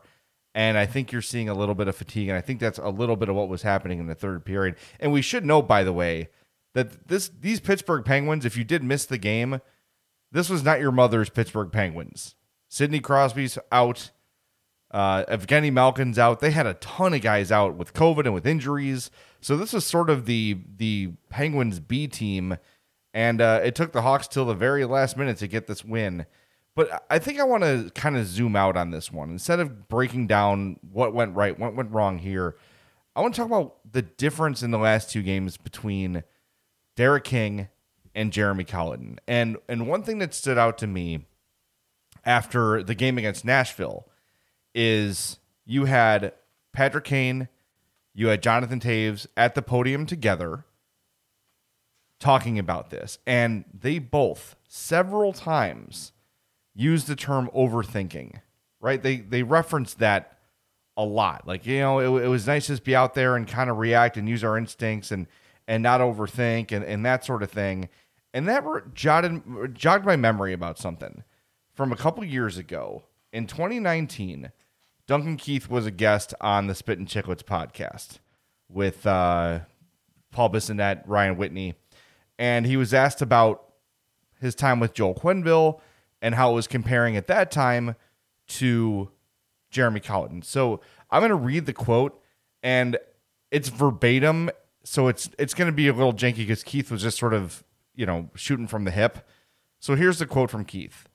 And 0.56 0.78
I 0.78 0.86
think 0.86 1.12
you're 1.12 1.22
seeing 1.24 1.50
a 1.50 1.56
little 1.56 1.74
bit 1.74 1.88
of 1.88 1.96
fatigue, 1.96 2.30
and 2.30 2.38
I 2.38 2.42
think 2.42 2.60
that's 2.60 2.78
a 2.78 2.90
little 2.90 3.16
bit 3.16 3.28
of 3.28 3.36
what 3.36 3.50
was 3.50 3.64
happening 3.64 4.00
in 4.00 4.06
the 4.06 4.14
third 4.16 4.46
period. 4.46 4.76
And 5.00 5.12
we 5.12 5.24
should 5.24 5.44
note, 5.44 5.68
by 5.68 5.84
the 5.84 5.94
way, 5.94 6.30
that 6.76 7.08
this 7.08 7.30
these 7.30 7.60
Pittsburgh 7.60 8.06
Penguins, 8.06 8.46
if 8.46 8.56
you 8.56 8.64
did 8.64 8.84
miss 8.84 9.06
the 9.06 9.18
game, 9.18 9.62
this 10.32 10.50
was 10.50 10.64
not 10.64 10.80
your 10.80 10.92
mother's 10.92 11.30
Pittsburgh 11.30 11.72
Penguins. 11.72 12.36
Sidney 12.70 13.00
Crosby's 13.00 13.58
out. 13.72 14.12
Uh, 14.94 15.26
Evgeny 15.26 15.74
Malkin's 15.74 16.20
out. 16.20 16.40
They 16.40 16.52
had 16.52 16.68
a 16.68 16.76
ton 16.76 17.14
of 17.14 17.22
guys 17.22 17.52
out 17.52 17.76
with 17.76 17.94
COVID 17.94 18.26
and 18.26 18.34
with 18.34 18.46
injuries. 18.46 19.10
So 19.42 19.58
this 19.58 19.74
is 19.74 19.86
sort 19.86 20.10
of 20.10 20.26
the 20.26 20.60
the 20.78 21.14
Penguins 21.30 21.80
B 21.80 22.08
team, 22.08 22.58
and 23.14 23.42
uh, 23.42 23.62
it 23.64 23.76
took 23.76 23.92
the 23.92 24.04
Hawks 24.04 24.28
till 24.28 24.46
the 24.46 24.54
very 24.54 24.86
last 24.86 25.18
minute 25.18 25.38
to 25.38 25.48
get 25.48 25.68
this 25.68 25.84
win. 25.84 26.26
But 26.76 27.06
I 27.10 27.20
think 27.20 27.40
I 27.40 27.44
want 27.44 27.64
to 27.64 27.92
kind 27.94 28.18
of 28.18 28.26
zoom 28.26 28.56
out 28.56 28.78
on 28.78 28.92
this 28.92 29.12
one 29.12 29.30
instead 29.30 29.60
of 29.60 29.88
breaking 29.88 30.28
down 30.28 30.80
what 30.92 31.14
went 31.14 31.36
right, 31.36 31.58
what 31.58 31.76
went 31.76 31.92
wrong 31.92 32.20
here. 32.20 32.56
I 33.16 33.22
want 33.22 33.36
to 33.36 33.42
talk 33.42 33.48
about 33.48 33.76
the 33.92 34.02
difference 34.02 34.64
in 34.64 34.72
the 34.72 34.80
last 34.80 35.12
two 35.12 35.22
games 35.22 35.58
between 35.58 36.24
Derek 36.96 37.24
King, 37.24 37.68
and 38.16 38.32
Jeremy 38.32 38.64
Colliton. 38.64 39.20
And 39.28 39.58
and 39.68 39.88
one 39.88 40.04
thing 40.04 40.20
that 40.20 40.34
stood 40.34 40.58
out 40.58 40.78
to 40.80 40.88
me 40.88 41.26
after 42.26 42.84
the 42.84 42.96
game 42.96 43.18
against 43.18 43.44
Nashville 43.46 44.08
is 44.74 45.40
you 45.66 45.86
had 45.86 46.34
Patrick 46.72 47.04
Kane, 47.06 47.48
you 48.14 48.28
had 48.28 48.42
Jonathan 48.42 48.80
Toews 48.80 49.28
at 49.36 49.56
the 49.56 49.62
podium 49.62 50.06
together 50.06 50.66
talking 52.20 52.58
about 52.58 52.90
this. 52.90 53.20
And 53.28 53.66
they 53.74 54.00
both 54.00 54.56
several 54.68 55.34
times 55.34 56.14
used 56.74 57.08
the 57.08 57.16
term 57.16 57.50
overthinking, 57.56 58.40
right? 58.80 59.02
They 59.02 59.18
they 59.18 59.44
referenced 59.44 60.00
that 60.00 60.38
a 60.96 61.04
lot. 61.04 61.48
Like, 61.48 61.66
you 61.66 61.80
know, 61.80 62.00
it, 62.00 62.24
it 62.24 62.28
was 62.28 62.48
nice 62.48 62.68
to 62.68 62.74
just 62.74 62.84
be 62.84 62.96
out 62.96 63.14
there 63.14 63.36
and 63.36 63.48
kind 63.48 63.70
of 63.70 63.78
react 63.78 64.18
and 64.18 64.30
use 64.30 64.44
our 64.44 64.58
instincts 64.58 65.12
and 65.12 65.28
and 65.68 65.84
not 65.84 66.02
overthink 66.02 66.72
and, 66.72 66.84
and 66.84 67.06
that 67.06 67.26
sort 67.26 67.44
of 67.44 67.52
thing. 67.52 67.90
And 68.34 68.48
that 68.48 68.64
jotted, 68.94 69.76
jogged 69.76 70.06
my 70.06 70.16
memory 70.16 70.54
about 70.54 70.80
something 70.80 71.24
from 71.74 71.92
a 71.92 71.96
couple 71.96 72.24
years 72.24 72.58
ago. 72.58 73.04
In 73.32 73.48
2019, 73.48 74.52
Duncan 75.06 75.36
Keith 75.38 75.70
was 75.70 75.86
a 75.86 75.92
guest 75.92 76.34
on 76.40 76.68
the 76.68 76.76
Spit 76.76 76.98
and 76.98 77.08
Chicklets 77.08 77.44
podcast 77.44 78.20
with 78.70 79.06
uh, 79.06 79.60
Paul 80.32 80.50
Bissonnette, 80.50 81.04
Ryan 81.06 81.38
Whitney, 81.38 81.76
and 82.40 82.66
he 82.66 82.78
was 82.78 82.94
asked 82.94 83.22
about 83.22 83.74
his 84.40 84.56
time 84.56 84.80
with 84.80 84.94
Joel 84.94 85.16
Quenneville 85.16 85.80
and 86.22 86.36
how 86.36 86.52
it 86.52 86.56
was 86.56 86.68
comparing 86.68 87.18
at 87.18 87.28
that 87.28 87.52
time 87.52 87.96
to 88.48 89.12
Jeremy 89.70 90.00
Colliton. 90.00 90.42
So 90.42 90.80
I'm 91.12 91.20
going 91.20 91.30
to 91.30 91.36
read 91.36 91.66
the 91.66 91.74
quote, 91.74 92.20
and 92.62 92.98
it's 93.52 93.70
verbatim. 93.70 94.50
So 94.86 95.10
it's 95.10 95.30
it's 95.38 95.54
going 95.54 95.70
to 95.70 95.76
be 95.76 95.88
a 95.88 95.94
little 95.94 96.14
janky 96.14 96.38
because 96.38 96.64
Keith 96.64 96.90
was 96.90 97.02
just 97.02 97.18
sort 97.18 97.34
of 97.34 97.64
you 97.94 98.06
know 98.06 98.30
shooting 98.36 98.68
from 98.68 98.86
the 98.86 98.92
hip. 98.92 99.28
So 99.80 99.96
here's 99.96 100.20
the 100.20 100.26
quote 100.26 100.50
from 100.50 100.64
Keith. 100.64 101.10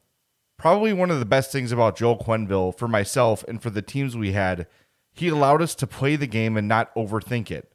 Probably 0.59 0.93
one 0.93 1.11
of 1.13 1.21
the 1.21 1.25
best 1.25 1.53
things 1.53 1.71
about 1.71 1.97
Joel 1.97 2.19
Quenneville 2.19 2.77
for 2.77 2.89
myself 2.89 3.45
and 3.47 3.63
for 3.63 3.71
the 3.71 3.81
teams 3.81 4.17
we 4.17 4.33
had, 4.33 4.67
he 5.13 5.29
allowed 5.29 5.63
us 5.63 5.75
to 5.77 5.87
play 5.87 6.17
the 6.17 6.27
game 6.27 6.57
and 6.57 6.67
not 6.67 6.95
overthink 6.97 7.51
it. 7.51 7.73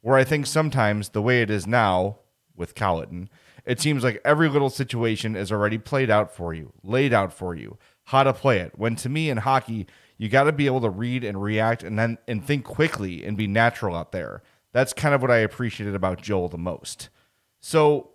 Where 0.00 0.16
I 0.16 0.24
think 0.24 0.46
sometimes 0.46 1.10
the 1.10 1.22
way 1.22 1.42
it 1.42 1.50
is 1.50 1.66
now 1.66 2.18
with 2.56 2.74
Colliton, 2.74 3.30
it 3.64 3.80
seems 3.80 4.02
like 4.02 4.20
every 4.24 4.48
little 4.48 4.68
situation 4.68 5.36
is 5.36 5.52
already 5.52 5.78
played 5.78 6.10
out 6.10 6.34
for 6.34 6.52
you, 6.52 6.72
laid 6.82 7.14
out 7.14 7.32
for 7.32 7.54
you, 7.54 7.78
how 8.04 8.24
to 8.24 8.32
play 8.32 8.58
it. 8.58 8.72
When 8.76 8.96
to 8.96 9.08
me 9.08 9.30
in 9.30 9.38
hockey, 9.38 9.86
you 10.18 10.28
got 10.28 10.44
to 10.44 10.52
be 10.52 10.66
able 10.66 10.80
to 10.82 10.90
read 10.90 11.24
and 11.24 11.40
react 11.40 11.82
and 11.82 11.98
then 11.98 12.18
and 12.28 12.44
think 12.44 12.64
quickly 12.64 13.24
and 13.24 13.36
be 13.36 13.46
natural 13.46 13.96
out 13.96 14.12
there. 14.12 14.42
That's 14.72 14.92
kind 14.92 15.14
of 15.14 15.22
what 15.22 15.30
I 15.30 15.36
appreciated 15.38 15.94
about 15.94 16.20
Joel 16.20 16.48
the 16.48 16.58
most. 16.58 17.08
So 17.60 18.10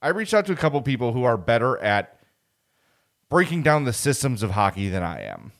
I 0.00 0.08
reached 0.08 0.34
out 0.34 0.46
to 0.46 0.52
a 0.52 0.56
couple 0.56 0.80
people 0.82 1.12
who 1.12 1.24
are 1.24 1.36
better 1.36 1.76
at 1.78 2.19
breaking 3.30 3.62
down 3.62 3.84
the 3.84 3.92
systems 3.92 4.42
of 4.42 4.50
hockey 4.50 4.88
than 4.88 5.02
I 5.02 5.22
am. 5.22 5.52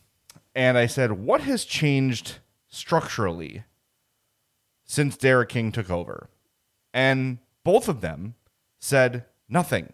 And 0.55 0.77
I 0.77 0.87
said, 0.87 1.13
what 1.13 1.43
has 1.43 1.65
changed 1.65 2.39
structurally 2.69 3.65
since 4.85 5.17
Derek 5.17 5.49
King 5.49 5.73
took 5.73 5.89
over? 5.89 6.29
And 6.93 7.39
both 7.65 7.89
of 7.89 8.01
them 8.01 8.35
said 8.81 9.25
nothing. 9.49 9.93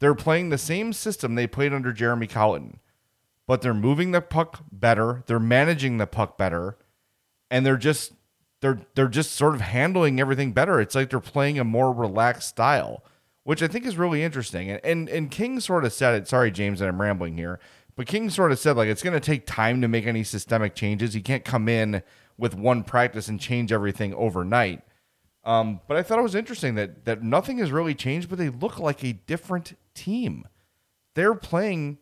They're 0.00 0.14
playing 0.14 0.48
the 0.48 0.58
same 0.58 0.92
system 0.92 1.34
they 1.34 1.46
played 1.46 1.72
under 1.72 1.92
Jeremy 1.92 2.26
Colliton, 2.26 2.80
but 3.46 3.62
they're 3.62 3.72
moving 3.72 4.10
the 4.10 4.20
puck 4.20 4.64
better, 4.72 5.22
they're 5.26 5.38
managing 5.38 5.98
the 5.98 6.06
puck 6.06 6.36
better, 6.36 6.76
and 7.50 7.64
they're 7.64 7.76
just 7.76 8.12
they're 8.60 8.80
they're 8.94 9.08
just 9.08 9.32
sort 9.32 9.54
of 9.54 9.60
handling 9.60 10.18
everything 10.18 10.52
better. 10.52 10.80
It's 10.80 10.94
like 10.94 11.10
they're 11.10 11.20
playing 11.20 11.58
a 11.58 11.64
more 11.64 11.92
relaxed 11.92 12.48
style 12.48 13.04
which 13.44 13.62
I 13.62 13.68
think 13.68 13.86
is 13.86 13.96
really 13.96 14.22
interesting. 14.22 14.70
And, 14.70 14.80
and 14.84 15.08
and 15.08 15.30
King 15.30 15.60
sort 15.60 15.84
of 15.84 15.92
said 15.92 16.14
it. 16.14 16.28
Sorry, 16.28 16.50
James, 16.50 16.80
that 16.80 16.88
I'm 16.88 17.00
rambling 17.00 17.36
here, 17.36 17.58
but 17.96 18.06
King 18.06 18.30
sort 18.30 18.52
of 18.52 18.58
said 18.58 18.76
like 18.76 18.88
it's 18.88 19.02
going 19.02 19.18
to 19.18 19.20
take 19.20 19.46
time 19.46 19.80
to 19.82 19.88
make 19.88 20.06
any 20.06 20.24
systemic 20.24 20.74
changes. 20.74 21.14
He 21.14 21.22
can't 21.22 21.44
come 21.44 21.68
in 21.68 22.02
with 22.36 22.54
one 22.54 22.84
practice 22.84 23.28
and 23.28 23.40
change 23.40 23.72
everything 23.72 24.14
overnight. 24.14 24.82
Um, 25.44 25.80
but 25.88 25.96
I 25.96 26.02
thought 26.02 26.18
it 26.18 26.22
was 26.22 26.34
interesting 26.34 26.74
that 26.74 27.04
that 27.06 27.22
nothing 27.22 27.58
has 27.58 27.72
really 27.72 27.94
changed, 27.94 28.28
but 28.28 28.38
they 28.38 28.48
look 28.48 28.78
like 28.78 29.02
a 29.04 29.12
different 29.12 29.76
team. 29.94 30.46
They're 31.14 31.34
playing 31.34 31.98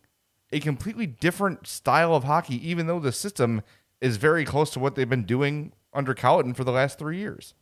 a 0.51 0.59
completely 0.59 1.05
different 1.05 1.67
style 1.67 2.15
of 2.15 2.23
hockey, 2.23 2.67
even 2.67 2.87
though 2.87 2.99
the 2.99 3.11
system 3.11 3.61
is 4.01 4.17
very 4.17 4.45
close 4.45 4.71
to 4.71 4.79
what 4.79 4.95
they've 4.95 5.09
been 5.09 5.25
doing 5.25 5.73
under 5.93 6.13
Colliton 6.13 6.53
for 6.53 6.63
the 6.63 6.71
last 6.71 6.99
three 6.99 7.17
years. 7.17 7.53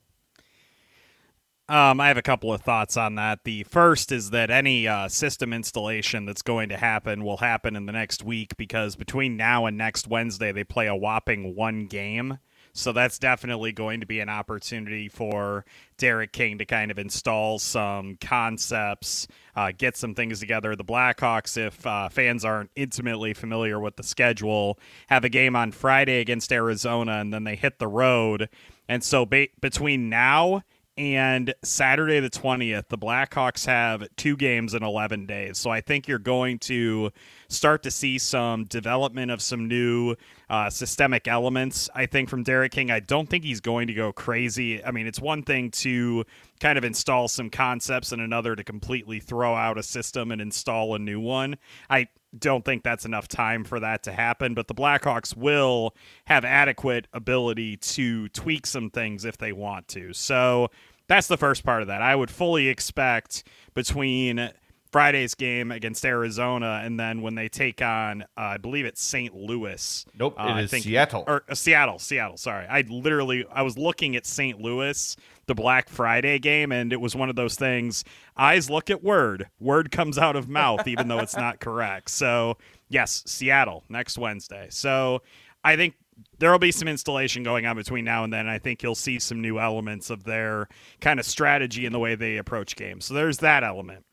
Um, 1.69 1.99
I 1.99 2.07
have 2.07 2.17
a 2.17 2.21
couple 2.21 2.53
of 2.53 2.61
thoughts 2.61 2.95
on 2.95 3.15
that. 3.15 3.43
The 3.43 3.63
first 3.63 4.13
is 4.13 4.29
that 4.29 4.49
any 4.49 4.87
uh, 4.87 5.09
system 5.09 5.51
installation 5.51 6.25
that's 6.25 6.41
going 6.41 6.69
to 6.69 6.77
happen 6.77 7.25
will 7.25 7.37
happen 7.37 7.75
in 7.75 7.85
the 7.85 7.91
next 7.91 8.23
week 8.23 8.55
because 8.55 8.95
between 8.95 9.35
now 9.35 9.65
and 9.65 9.77
next 9.77 10.07
Wednesday, 10.07 10.53
they 10.53 10.63
play 10.63 10.87
a 10.87 10.95
whopping 10.95 11.55
one 11.55 11.87
game. 11.87 12.37
So 12.71 12.93
that's 12.93 13.19
definitely 13.19 13.73
going 13.73 13.99
to 13.99 14.05
be 14.05 14.19
an 14.21 14.29
opportunity 14.29 15.09
for 15.09 15.65
Derek 15.97 16.31
King 16.31 16.59
to 16.59 16.65
kind 16.65 16.89
of 16.89 16.99
install 16.99 17.59
some 17.59 18.17
concepts, 18.21 19.27
uh, 19.55 19.71
get 19.75 19.97
some 19.97 20.13
things 20.13 20.39
together. 20.39 20.73
The 20.75 20.85
Blackhawks, 20.85 21.57
if 21.57 21.85
uh, 21.85 22.07
fans 22.07 22.45
aren't 22.45 22.69
intimately 22.75 23.33
familiar 23.33 23.79
with 23.79 23.95
the 23.97 24.03
schedule, 24.03 24.79
have 25.07 25.25
a 25.25 25.29
game 25.29 25.55
on 25.55 25.71
Friday 25.71 26.21
against 26.21 26.53
Arizona, 26.53 27.13
and 27.13 27.33
then 27.33 27.43
they 27.43 27.55
hit 27.55 27.79
the 27.79 27.87
road. 27.87 28.47
And 28.87 29.03
so 29.03 29.25
ba- 29.25 29.47
between 29.59 30.07
now 30.07 30.63
and 30.97 31.53
Saturday 31.63 32.19
the 32.19 32.29
20th, 32.29 32.87
the 32.87 32.97
Blackhawks 32.97 33.65
have 33.65 34.07
two 34.15 34.35
games 34.35 34.73
in 34.73 34.83
11 34.83 35.25
days. 35.25 35.57
So 35.57 35.69
I 35.69 35.81
think 35.81 36.07
you're 36.07 36.17
going 36.17 36.59
to 36.59 37.11
start 37.49 37.83
to 37.83 37.91
see 37.91 38.17
some 38.17 38.65
development 38.65 39.31
of 39.31 39.41
some 39.41 39.67
new 39.67 40.15
uh, 40.49 40.69
systemic 40.69 41.27
elements, 41.27 41.89
I 41.93 42.05
think, 42.05 42.29
from 42.29 42.43
Derek 42.43 42.71
King. 42.71 42.89
I 42.89 42.99
don't 42.99 43.29
think 43.29 43.43
he's 43.43 43.61
going 43.61 43.87
to 43.87 43.93
go 43.93 44.11
crazy. 44.11 44.83
I 44.83 44.91
mean, 44.91 45.07
it's 45.07 45.19
one 45.19 45.43
thing 45.43 45.71
to 45.71 46.25
kind 46.59 46.77
of 46.77 46.83
install 46.83 47.27
some 47.27 47.49
concepts 47.49 48.11
and 48.11 48.21
another 48.21 48.55
to 48.55 48.63
completely 48.63 49.19
throw 49.19 49.53
out 49.53 49.77
a 49.77 49.83
system 49.83 50.31
and 50.31 50.41
install 50.41 50.95
a 50.95 50.99
new 50.99 51.19
one. 51.19 51.57
I 51.89 52.07
don't 52.37 52.65
think 52.65 52.83
that's 52.83 53.05
enough 53.05 53.27
time 53.27 53.63
for 53.63 53.79
that 53.79 54.03
to 54.03 54.11
happen, 54.11 54.53
but 54.53 54.67
the 54.67 54.75
Blackhawks 54.75 55.35
will 55.35 55.95
have 56.25 56.43
adequate 56.43 57.07
ability 57.13 57.77
to 57.77 58.29
tweak 58.29 58.65
some 58.65 58.89
things 58.89 59.25
if 59.25 59.37
they 59.37 59.51
want 59.51 59.87
to. 59.89 60.13
So 60.13 60.69
that's 61.07 61.27
the 61.27 61.37
first 61.37 61.63
part 61.63 61.81
of 61.81 61.87
that. 61.87 62.01
I 62.01 62.15
would 62.15 62.29
fully 62.29 62.67
expect 62.67 63.43
between 63.73 64.51
Friday's 64.97 65.35
game 65.35 65.71
against 65.71 66.03
Arizona 66.03 66.81
and 66.83 66.99
then 66.99 67.21
when 67.21 67.35
they 67.35 67.47
take 67.47 67.83
on, 67.83 68.23
uh, 68.23 68.25
I 68.35 68.57
believe 68.57 68.83
it's 68.83 68.99
St. 68.99 69.31
Louis. 69.35 70.03
Nope, 70.17 70.33
uh, 70.39 70.55
it 70.57 70.63
is 70.63 70.71
think, 70.71 70.85
Seattle. 70.85 71.23
Or 71.27 71.43
uh, 71.47 71.53
Seattle, 71.53 71.99
Seattle. 71.99 72.35
Sorry, 72.37 72.65
I 72.65 72.81
literally 72.81 73.45
I 73.51 73.61
was 73.61 73.77
looking 73.77 74.15
at 74.15 74.25
St. 74.25 74.59
Louis, 74.59 75.15
the 75.45 75.53
Black 75.53 75.87
Friday 75.87 76.39
game, 76.39 76.71
and 76.71 76.91
it 76.91 76.99
was 76.99 77.15
one 77.15 77.29
of 77.29 77.35
those 77.35 77.53
things. 77.53 78.05
Eyes 78.37 78.71
look 78.71 78.89
at 78.89 79.03
word, 79.03 79.47
word 79.59 79.91
comes 79.91 80.17
out 80.17 80.35
of 80.35 80.49
mouth, 80.59 80.87
even 80.87 81.07
though 81.07 81.19
it's 81.19 81.37
not 81.37 81.59
correct. 81.59 82.09
So 82.09 82.57
yes, 82.89 83.21
Seattle 83.27 83.83
next 83.89 84.17
Wednesday. 84.17 84.65
So 84.71 85.21
I 85.63 85.75
think 85.75 85.93
there 86.39 86.51
will 86.51 86.57
be 86.57 86.71
some 86.71 86.87
installation 86.87 87.43
going 87.43 87.67
on 87.67 87.75
between 87.75 88.03
now 88.03 88.23
and 88.23 88.33
then. 88.33 88.47
I 88.47 88.57
think 88.57 88.81
you'll 88.81 88.95
see 88.95 89.19
some 89.19 89.43
new 89.43 89.59
elements 89.59 90.09
of 90.09 90.23
their 90.23 90.67
kind 91.01 91.19
of 91.19 91.27
strategy 91.27 91.85
in 91.85 91.93
the 91.93 91.99
way 91.99 92.15
they 92.15 92.37
approach 92.37 92.75
games. 92.75 93.05
So 93.05 93.13
there's 93.13 93.37
that 93.37 93.63
element. 93.63 94.03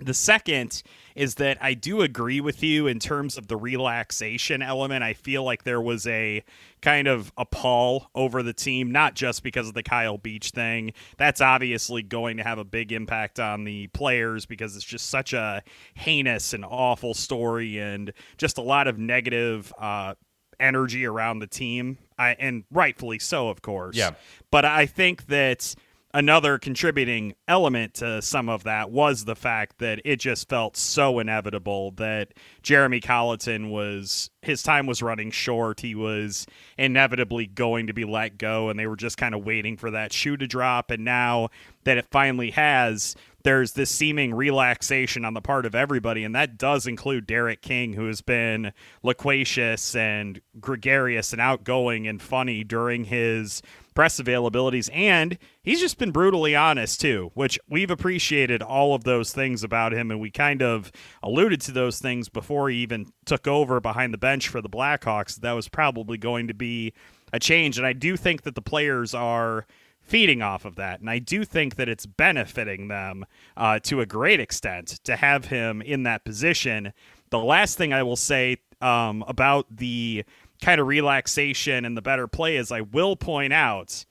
The 0.00 0.14
second 0.14 0.82
is 1.14 1.34
that 1.36 1.58
I 1.60 1.74
do 1.74 2.00
agree 2.00 2.40
with 2.40 2.62
you 2.62 2.86
in 2.86 2.98
terms 2.98 3.36
of 3.36 3.48
the 3.48 3.56
relaxation 3.56 4.62
element. 4.62 5.02
I 5.02 5.12
feel 5.12 5.44
like 5.44 5.64
there 5.64 5.80
was 5.80 6.06
a 6.06 6.42
kind 6.80 7.08
of 7.08 7.32
a 7.36 7.44
pall 7.44 8.10
over 8.14 8.42
the 8.42 8.52
team, 8.52 8.90
not 8.90 9.14
just 9.14 9.42
because 9.42 9.68
of 9.68 9.74
the 9.74 9.82
Kyle 9.82 10.18
Beach 10.18 10.50
thing. 10.50 10.92
That's 11.18 11.40
obviously 11.40 12.02
going 12.02 12.38
to 12.38 12.42
have 12.42 12.58
a 12.58 12.64
big 12.64 12.92
impact 12.92 13.38
on 13.38 13.64
the 13.64 13.88
players 13.88 14.46
because 14.46 14.76
it's 14.76 14.84
just 14.84 15.10
such 15.10 15.32
a 15.32 15.62
heinous 15.94 16.54
and 16.54 16.64
awful 16.64 17.14
story 17.14 17.78
and 17.78 18.12
just 18.38 18.56
a 18.56 18.62
lot 18.62 18.88
of 18.88 18.98
negative 18.98 19.72
uh, 19.78 20.14
energy 20.58 21.04
around 21.06 21.40
the 21.40 21.46
team. 21.46 21.98
I, 22.18 22.36
and 22.38 22.64
rightfully 22.70 23.18
so, 23.18 23.48
of 23.48 23.62
course. 23.62 23.96
Yeah. 23.96 24.12
But 24.50 24.64
I 24.64 24.86
think 24.86 25.26
that 25.26 25.74
another 26.12 26.58
contributing 26.58 27.34
element 27.46 27.94
to 27.94 28.20
some 28.20 28.48
of 28.48 28.64
that 28.64 28.90
was 28.90 29.24
the 29.24 29.36
fact 29.36 29.78
that 29.78 30.00
it 30.04 30.16
just 30.16 30.48
felt 30.48 30.76
so 30.76 31.18
inevitable 31.18 31.92
that 31.92 32.34
Jeremy 32.62 33.00
Colliton 33.00 33.70
was 33.70 34.30
his 34.42 34.62
time 34.62 34.86
was 34.86 35.02
running 35.02 35.30
short. 35.30 35.80
He 35.80 35.94
was 35.94 36.46
inevitably 36.78 37.46
going 37.46 37.86
to 37.88 37.92
be 37.92 38.04
let 38.04 38.38
go, 38.38 38.68
and 38.70 38.78
they 38.78 38.86
were 38.86 38.96
just 38.96 39.16
kind 39.16 39.34
of 39.34 39.44
waiting 39.44 39.76
for 39.76 39.90
that 39.90 40.12
shoe 40.12 40.36
to 40.36 40.46
drop. 40.46 40.90
And 40.90 41.04
now 41.04 41.50
that 41.84 41.98
it 41.98 42.06
finally 42.10 42.50
has, 42.50 43.14
there's 43.42 43.72
this 43.72 43.90
seeming 43.90 44.34
relaxation 44.34 45.24
on 45.24 45.34
the 45.34 45.40
part 45.40 45.66
of 45.66 45.74
everybody, 45.74 46.24
and 46.24 46.34
that 46.34 46.58
does 46.58 46.86
include 46.86 47.26
Derek 47.26 47.62
King, 47.62 47.94
who 47.94 48.06
has 48.06 48.20
been 48.20 48.72
loquacious 49.02 49.94
and 49.94 50.40
gregarious 50.60 51.32
and 51.32 51.40
outgoing 51.40 52.06
and 52.06 52.20
funny 52.20 52.64
during 52.64 53.04
his 53.04 53.62
press 53.94 54.20
availabilities, 54.20 54.88
and 54.94 55.36
he's 55.62 55.80
just 55.80 55.98
been 55.98 56.12
brutally 56.12 56.54
honest 56.54 57.00
too, 57.00 57.30
which 57.34 57.58
we've 57.68 57.90
appreciated 57.90 58.62
all 58.62 58.94
of 58.94 59.04
those 59.04 59.32
things 59.32 59.64
about 59.64 59.92
him, 59.92 60.10
and 60.10 60.20
we 60.20 60.30
kind 60.30 60.62
of 60.62 60.92
alluded 61.22 61.60
to 61.60 61.72
those 61.72 61.98
things 61.98 62.28
before 62.28 62.70
he 62.70 62.76
even 62.78 63.12
took 63.24 63.46
over 63.48 63.80
behind 63.80 64.14
the 64.14 64.18
bench 64.18 64.48
for 64.48 64.60
the 64.60 64.68
Blackhawks. 64.68 65.36
That 65.36 65.52
was 65.52 65.68
probably 65.68 66.18
going 66.18 66.48
to 66.48 66.54
be 66.54 66.92
a 67.32 67.38
change, 67.38 67.78
and 67.78 67.86
I 67.86 67.92
do 67.92 68.16
think 68.16 68.42
that 68.42 68.54
the 68.54 68.62
players 68.62 69.12
are 69.14 69.66
feeding 70.10 70.42
off 70.42 70.64
of 70.64 70.74
that. 70.74 70.98
And 70.98 71.08
I 71.08 71.20
do 71.20 71.44
think 71.44 71.76
that 71.76 71.88
it's 71.88 72.04
benefiting 72.04 72.88
them 72.88 73.24
uh, 73.56 73.78
to 73.84 74.00
a 74.00 74.06
great 74.06 74.40
extent 74.40 74.98
to 75.04 75.14
have 75.14 75.44
him 75.46 75.80
in 75.80 76.02
that 76.02 76.24
position. 76.24 76.92
The 77.30 77.38
last 77.38 77.78
thing 77.78 77.92
I 77.92 78.02
will 78.02 78.16
say 78.16 78.56
um, 78.80 79.22
about 79.28 79.66
the 79.70 80.24
kind 80.60 80.80
of 80.80 80.88
relaxation 80.88 81.84
and 81.84 81.96
the 81.96 82.02
better 82.02 82.26
play 82.26 82.56
is 82.56 82.72
I 82.72 82.80
will 82.80 83.14
point 83.14 83.52
out 83.52 84.04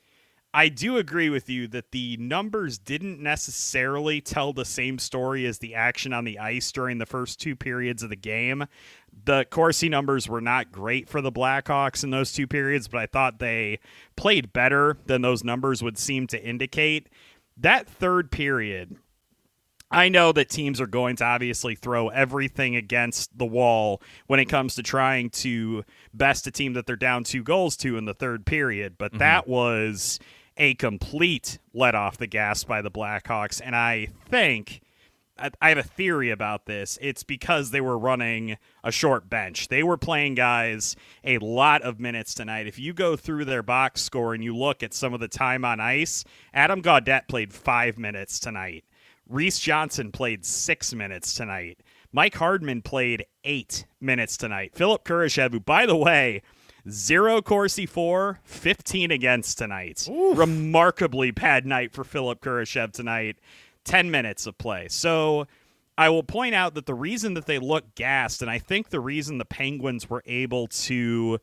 I 0.51 0.69
do 0.69 0.97
agree 0.97 1.29
with 1.29 1.47
you 1.47 1.67
that 1.67 1.91
the 1.91 2.17
numbers 2.17 2.79
didn't 2.79 3.21
necessarily 3.21 4.19
tell 4.19 4.51
the 4.51 4.65
same 4.65 4.97
story 4.97 5.45
as 5.45 5.59
the 5.59 5.75
action 5.75 6.11
on 6.11 6.23
the 6.23 6.39
ice 6.39 6.71
during 6.71 6.97
the 6.97 7.05
first 7.05 7.39
two 7.39 7.55
periods 7.55 8.01
of 8.01 8.09
the 8.09 8.15
game. 8.15 8.65
The 9.25 9.45
Corsi 9.51 9.89
numbers 9.89 10.27
were 10.27 10.41
not 10.41 10.71
great 10.71 11.07
for 11.07 11.21
the 11.21 11.31
Blackhawks 11.31 12.03
in 12.03 12.09
those 12.09 12.31
two 12.31 12.47
periods, 12.47 12.87
but 12.87 12.99
I 12.99 13.05
thought 13.05 13.37
they 13.37 13.79
played 14.15 14.51
better 14.51 14.97
than 15.05 15.21
those 15.21 15.43
numbers 15.43 15.83
would 15.83 15.99
seem 15.99 16.25
to 16.27 16.43
indicate. 16.43 17.09
That 17.55 17.87
third 17.87 18.31
period, 18.31 18.95
I 19.91 20.09
know 20.09 20.31
that 20.31 20.49
teams 20.49 20.81
are 20.81 20.87
going 20.87 21.15
to 21.17 21.25
obviously 21.25 21.75
throw 21.75 22.09
everything 22.09 22.75
against 22.75 23.37
the 23.37 23.45
wall 23.45 24.01
when 24.25 24.39
it 24.39 24.45
comes 24.45 24.75
to 24.75 24.83
trying 24.83 25.29
to 25.31 25.83
best 26.11 26.47
a 26.47 26.51
team 26.51 26.73
that 26.73 26.87
they're 26.87 26.95
down 26.95 27.23
two 27.23 27.43
goals 27.43 27.77
to 27.77 27.97
in 27.97 28.05
the 28.05 28.13
third 28.15 28.47
period, 28.47 28.95
but 28.97 29.11
mm-hmm. 29.11 29.19
that 29.19 29.47
was 29.47 30.17
a 30.59 30.75
complete 30.75 31.57
let 31.73 31.95
off 31.95 32.17
the 32.17 32.27
gas 32.27 32.63
by 32.63 32.81
the 32.81 32.91
Blackhawks. 32.91 33.61
And 33.63 33.75
I 33.75 34.09
think 34.29 34.81
I 35.61 35.69
have 35.69 35.77
a 35.77 35.83
theory 35.83 36.31
about 36.31 36.65
this. 36.65 36.97
It's 37.01 37.23
because 37.23 37.71
they 37.71 37.79
were 37.79 37.97
running 37.97 38.57
a 38.83 38.91
short 38.91 39.29
bench. 39.29 39.69
They 39.69 39.83
were 39.83 39.97
playing 39.97 40.35
guys 40.35 40.97
a 41.23 41.37
lot 41.37 41.81
of 41.81 41.99
minutes 41.99 42.33
tonight. 42.33 42.67
If 42.67 42.77
you 42.77 42.93
go 42.93 43.15
through 43.15 43.45
their 43.45 43.63
box 43.63 44.01
score 44.01 44.33
and 44.33 44.43
you 44.43 44.55
look 44.55 44.83
at 44.83 44.93
some 44.93 45.13
of 45.13 45.21
the 45.21 45.29
time 45.29 45.63
on 45.63 45.79
ice, 45.79 46.25
Adam 46.53 46.81
Gaudette 46.81 47.29
played 47.29 47.53
five 47.53 47.97
minutes 47.97 48.37
tonight. 48.37 48.83
Reese 49.29 49.59
Johnson 49.59 50.11
played 50.11 50.45
six 50.45 50.93
minutes 50.93 51.33
tonight. 51.33 51.79
Mike 52.11 52.35
Hardman 52.35 52.81
played 52.81 53.25
eight 53.43 53.85
minutes 54.01 54.35
tonight. 54.35 54.75
Philip 54.75 55.05
Kurashev, 55.05 55.51
who, 55.51 55.59
by 55.59 55.85
the 55.85 55.95
way, 55.95 56.41
Zero 56.87 57.41
Corsi 57.41 57.85
for, 57.85 58.39
15 58.43 59.11
against 59.11 59.57
tonight. 59.57 60.07
Oof. 60.09 60.37
Remarkably 60.37 61.31
bad 61.31 61.65
night 61.65 61.93
for 61.93 62.03
Philip 62.03 62.41
Kurashev 62.41 62.91
tonight. 62.91 63.37
10 63.85 64.11
minutes 64.11 64.45
of 64.45 64.57
play. 64.57 64.87
So 64.89 65.47
I 65.97 66.09
will 66.09 66.23
point 66.23 66.55
out 66.55 66.75
that 66.75 66.85
the 66.85 66.93
reason 66.93 67.33
that 67.33 67.45
they 67.45 67.59
look 67.59 67.95
gassed, 67.95 68.41
and 68.41 68.49
I 68.49 68.59
think 68.59 68.89
the 68.89 68.99
reason 68.99 69.37
the 69.37 69.45
Penguins 69.45 70.09
were 70.09 70.23
able 70.25 70.67
to 70.67 71.39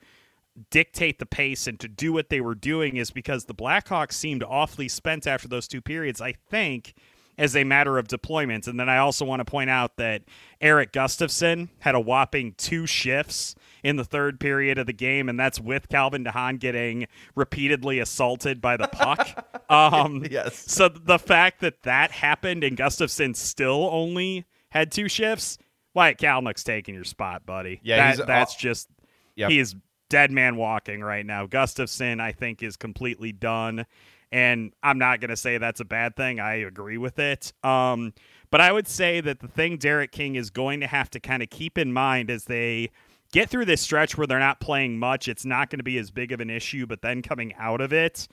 dictate 0.71 1.19
the 1.19 1.27
pace 1.27 1.67
and 1.67 1.79
to 1.81 1.89
do 1.89 2.13
what 2.13 2.31
they 2.31 2.41
were 2.41 2.55
doing 2.55 2.97
is 2.97 3.11
because 3.11 3.45
the 3.45 3.55
Blackhawks 3.55 4.13
seemed 4.13 4.43
awfully 4.43 4.89
spent 4.89 5.27
after 5.27 5.49
those 5.49 5.69
two 5.69 5.83
periods. 5.83 6.21
I 6.21 6.33
think 6.33 6.95
as 7.39 7.55
a 7.55 7.65
matter 7.65 7.99
of 7.99 8.09
deployment. 8.09 8.67
And 8.67 8.79
then 8.79 8.89
I 8.89 8.99
also 8.99 9.25
want 9.25 9.41
to 9.41 9.45
point 9.45 9.71
out 9.71 9.97
that 9.97 10.23
Erik 10.61 10.93
Gustafsson 10.93 11.69
had 11.81 11.95
a 11.95 12.01
whopping 12.01 12.55
two 12.57 12.87
shifts 12.87 13.55
in 13.87 13.95
the 13.95 14.05
third 14.05 14.41
period 14.41 14.79
of 14.79 14.87
the 14.87 14.93
game, 14.93 15.29
and 15.29 15.39
that's 15.39 15.61
with 15.61 15.89
Calvin 15.89 16.25
DeHaan 16.25 16.59
getting 16.59 17.07
repeatedly 17.37 18.01
assaulted 18.01 18.61
by 18.61 18.77
the 18.77 18.89
puck. 18.89 19.47
um, 19.71 20.27
yes. 20.29 20.65
So 20.67 20.89
the 20.89 21.21
fact 21.21 21.61
that 21.61 21.85
that 21.85 22.11
happened 22.11 22.65
and 22.65 22.77
Gustafsson 22.77 23.37
still 23.37 23.89
only 23.93 24.45
had 24.71 24.91
two 24.91 25.09
shifts, 25.09 25.57
Wyatt 25.95 26.19
Kalynuk's 26.19 26.65
taking 26.65 26.97
your 26.97 27.05
spot, 27.05 27.47
buddy. 27.47 27.81
Yeah, 27.85 28.17
that, 28.17 28.27
that's 28.27 28.55
all, 28.55 28.59
just 28.59 28.89
yep. 29.37 29.51
he 29.51 29.61
is 29.61 29.77
dead 30.11 30.33
man 30.33 30.57
walking 30.57 31.01
right 31.01 31.25
now. 31.25 31.47
Gustafsson, 31.47 32.21
I 32.21 32.33
think, 32.33 32.65
is 32.65 32.77
completely 32.77 33.31
done. 33.31 33.87
And 34.33 34.73
I'm 34.83 34.99
not 34.99 35.21
going 35.21 35.31
to 35.31 35.37
say 35.37 35.59
that's 35.59 35.79
a 35.79 35.85
bad 35.85 36.17
thing. 36.17 36.41
I 36.41 36.55
agree 36.57 36.99
with 36.99 37.21
it. 37.21 37.53
Um, 37.63 38.15
but 38.51 38.61
I 38.61 38.73
would 38.73 38.89
say 38.89 39.21
that 39.21 39.39
the 39.39 39.47
thing 39.47 39.77
Derek 39.77 40.11
King 40.11 40.35
is 40.35 40.51
going 40.51 40.81
to 40.81 40.89
have 40.89 41.09
to 41.11 41.21
kind 41.21 41.41
of 41.41 41.51
keep 41.51 41.79
in 41.79 41.93
mind 41.93 42.33
as 42.33 42.47
they 42.47 42.91
get 43.37 43.51
through 43.51 43.67
this 43.67 43.83
stretch 43.83 44.17
where 44.17 44.27
they're 44.27 44.39
not 44.39 44.61
playing 44.61 44.99
much, 44.99 45.29
it's 45.29 45.45
not 45.45 45.69
going 45.69 45.79
to 45.79 45.85
be 45.85 45.99
as 45.99 46.11
big 46.11 46.33
of 46.33 46.41
an 46.41 46.49
issue. 46.49 46.87
But 46.87 47.03
then 47.03 47.21
coming 47.21 47.53
out 47.59 47.83
of 47.83 47.93
it, 47.93 48.29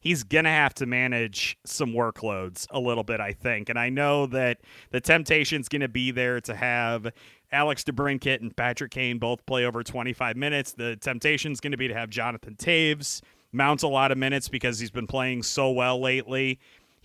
he's 0.00 0.24
going 0.24 0.46
to 0.46 0.50
have 0.50 0.74
to 0.74 0.86
manage 0.86 1.56
some 1.64 1.90
workloads 1.92 2.66
a 2.72 2.80
little 2.80 3.04
bit, 3.04 3.20
I 3.20 3.34
think. 3.34 3.68
And 3.68 3.78
I 3.78 3.88
know 3.88 4.26
that 4.26 4.58
the 4.90 5.00
temptation's 5.00 5.68
going 5.68 5.82
to 5.82 5.88
be 5.88 6.10
there 6.10 6.40
to 6.40 6.56
have 6.56 7.06
Alex 7.52 7.84
DeBrincat 7.84 8.40
and 8.40 8.54
Patrick 8.56 8.90
Kane 8.90 9.18
both 9.18 9.46
play 9.46 9.64
over 9.64 9.84
25 9.84 10.36
minutes. 10.36 10.72
The 10.72 10.96
temptation's 10.96 11.60
going 11.60 11.70
to 11.70 11.78
be 11.78 11.86
to 11.86 11.94
have 11.94 12.10
Jonathan 12.10 12.56
Toews 12.56 13.22
mounts 13.52 13.84
a 13.84 13.88
lot 13.88 14.10
of 14.10 14.18
minutes 14.18 14.48
because 14.48 14.80
he's 14.80 14.90
been 14.90 15.06
playing 15.06 15.44
so 15.44 15.70
well 15.70 16.00
lately. 16.00 16.58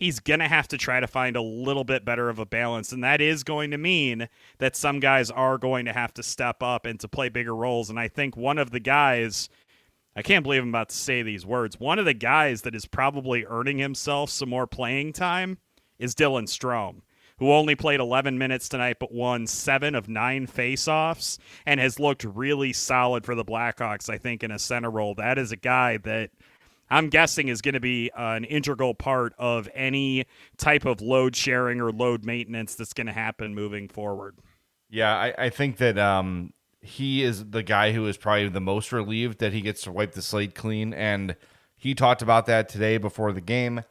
He's 0.04 0.20
going 0.20 0.42
to 0.42 0.50
have 0.50 0.68
to 0.68 0.78
try 0.78 1.00
to 1.00 1.08
find 1.08 1.38
a 1.38 1.42
little 1.42 1.86
bit 1.86 2.04
better 2.04 2.28
of 2.28 2.38
a 2.38 2.46
balance. 2.46 2.92
And 2.92 3.02
that 3.06 3.22
is 3.22 3.44
going 3.44 3.72
to 3.72 3.78
mean 3.78 4.28
that 4.58 4.76
some 4.76 5.00
guys 5.00 5.32
are 5.32 5.58
going 5.58 5.86
to 5.86 5.94
have 5.94 6.14
to 6.16 6.24
step 6.24 6.62
up 6.62 6.86
and 6.86 7.00
to 7.00 7.08
play 7.08 7.30
bigger 7.30 7.56
roles. 7.56 7.90
And 7.90 7.98
I 7.98 8.10
think 8.10 8.36
one 8.36 8.58
of 8.58 8.72
the 8.72 8.82
guys, 8.82 9.48
I 10.14 10.22
can't 10.22 10.44
believe 10.44 10.62
I'm 10.62 10.70
about 10.70 10.90
to 10.90 10.96
say 10.96 11.22
these 11.22 11.46
words, 11.46 11.80
one 11.80 12.00
of 12.00 12.06
the 12.06 12.14
guys 12.14 12.64
that 12.64 12.76
is 12.76 12.86
probably 12.86 13.46
earning 13.46 13.78
himself 13.78 14.30
some 14.30 14.50
more 14.50 14.68
playing 14.68 15.14
time 15.14 15.60
is 16.00 16.16
Dylan 16.16 16.48
Strome 16.48 17.02
who 17.40 17.52
only 17.52 17.76
played 17.76 18.00
11 18.00 18.38
minutes 18.38 18.70
tonight 18.70 18.98
but 19.00 19.12
won 19.12 19.48
seven 19.48 19.96
of 19.96 20.08
nine 20.08 20.48
faceoffs 20.48 21.38
and 21.66 21.80
has 21.80 22.00
looked 22.00 22.24
really 22.24 22.72
solid 22.74 23.26
for 23.26 23.36
the 23.36 23.46
Blackhawks, 23.46 24.10
I 24.10 24.18
think, 24.18 24.44
in 24.44 24.52
a 24.52 24.60
center 24.60 24.90
role. 24.90 25.16
That 25.16 25.38
is 25.38 25.52
a 25.52 25.58
guy 25.58 25.98
that 25.98 26.30
I'm 26.94 27.10
guessing 27.10 27.48
is 27.48 27.62
going 27.62 27.74
to 27.74 27.80
be 27.80 28.12
an 28.16 28.44
integral 28.44 28.94
part 28.94 29.34
of 29.40 29.68
any 29.74 30.26
type 30.58 30.86
of 30.86 31.02
load 31.02 31.36
sharing 31.36 31.82
or 31.82 31.92
load 31.92 32.24
maintenance 32.24 32.76
that's 32.76 32.94
going 32.94 33.08
to 33.08 33.14
happen 33.14 33.56
moving 33.56 33.88
forward. 33.88 34.38
Yeah, 34.90 35.16
I, 35.16 35.34
I 35.38 35.50
think 35.50 35.78
that 35.78 35.98
um, 35.98 36.54
he 36.82 37.24
is 37.24 37.50
the 37.50 37.64
guy 37.64 37.94
who 37.94 38.06
is 38.06 38.16
probably 38.18 38.48
the 38.50 38.62
most 38.62 38.92
relieved 38.92 39.40
that 39.40 39.54
he 39.54 39.62
gets 39.62 39.82
to 39.84 39.92
wipe 39.92 40.12
the 40.12 40.22
slate 40.22 40.54
clean. 40.54 40.94
And 40.94 41.36
he 41.76 41.96
talked 41.96 42.22
about 42.22 42.46
that 42.46 42.70
today 42.70 42.98
before 42.98 43.34
the 43.34 43.42
game. 43.42 43.84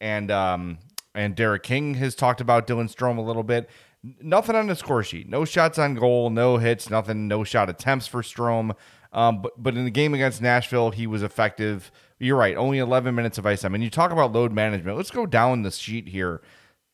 And 0.00 0.30
um, 0.32 0.78
and 1.14 1.36
Derek 1.36 1.62
King 1.62 1.94
has 1.94 2.16
talked 2.16 2.40
about 2.40 2.66
Dylan 2.66 2.92
Strome 2.92 3.18
a 3.18 3.22
little 3.22 3.42
bit. 3.44 3.70
Nothing 4.02 4.56
on 4.56 4.66
the 4.66 4.74
score 4.74 5.04
sheet. 5.04 5.28
No 5.28 5.44
shots 5.44 5.78
on 5.78 5.94
goal, 5.94 6.30
no 6.30 6.56
hits, 6.56 6.90
nothing, 6.90 7.28
no 7.28 7.44
shot 7.44 7.68
attempts 7.68 8.06
for 8.06 8.22
Strome. 8.22 8.74
Um, 9.12 9.42
but 9.42 9.52
but 9.62 9.76
in 9.76 9.84
the 9.84 9.90
game 9.90 10.14
against 10.14 10.40
Nashville, 10.42 10.90
he 10.90 11.06
was 11.06 11.22
effective. 11.22 11.92
You're 12.20 12.36
right, 12.36 12.56
only 12.56 12.78
11 12.78 13.14
minutes 13.14 13.38
of 13.38 13.46
ice 13.46 13.62
time. 13.62 13.74
And 13.74 13.82
you 13.82 13.88
talk 13.88 14.12
about 14.12 14.32
load 14.32 14.52
management. 14.52 14.96
Let's 14.96 15.10
go 15.10 15.24
down 15.24 15.62
the 15.62 15.70
sheet 15.70 16.08
here. 16.08 16.42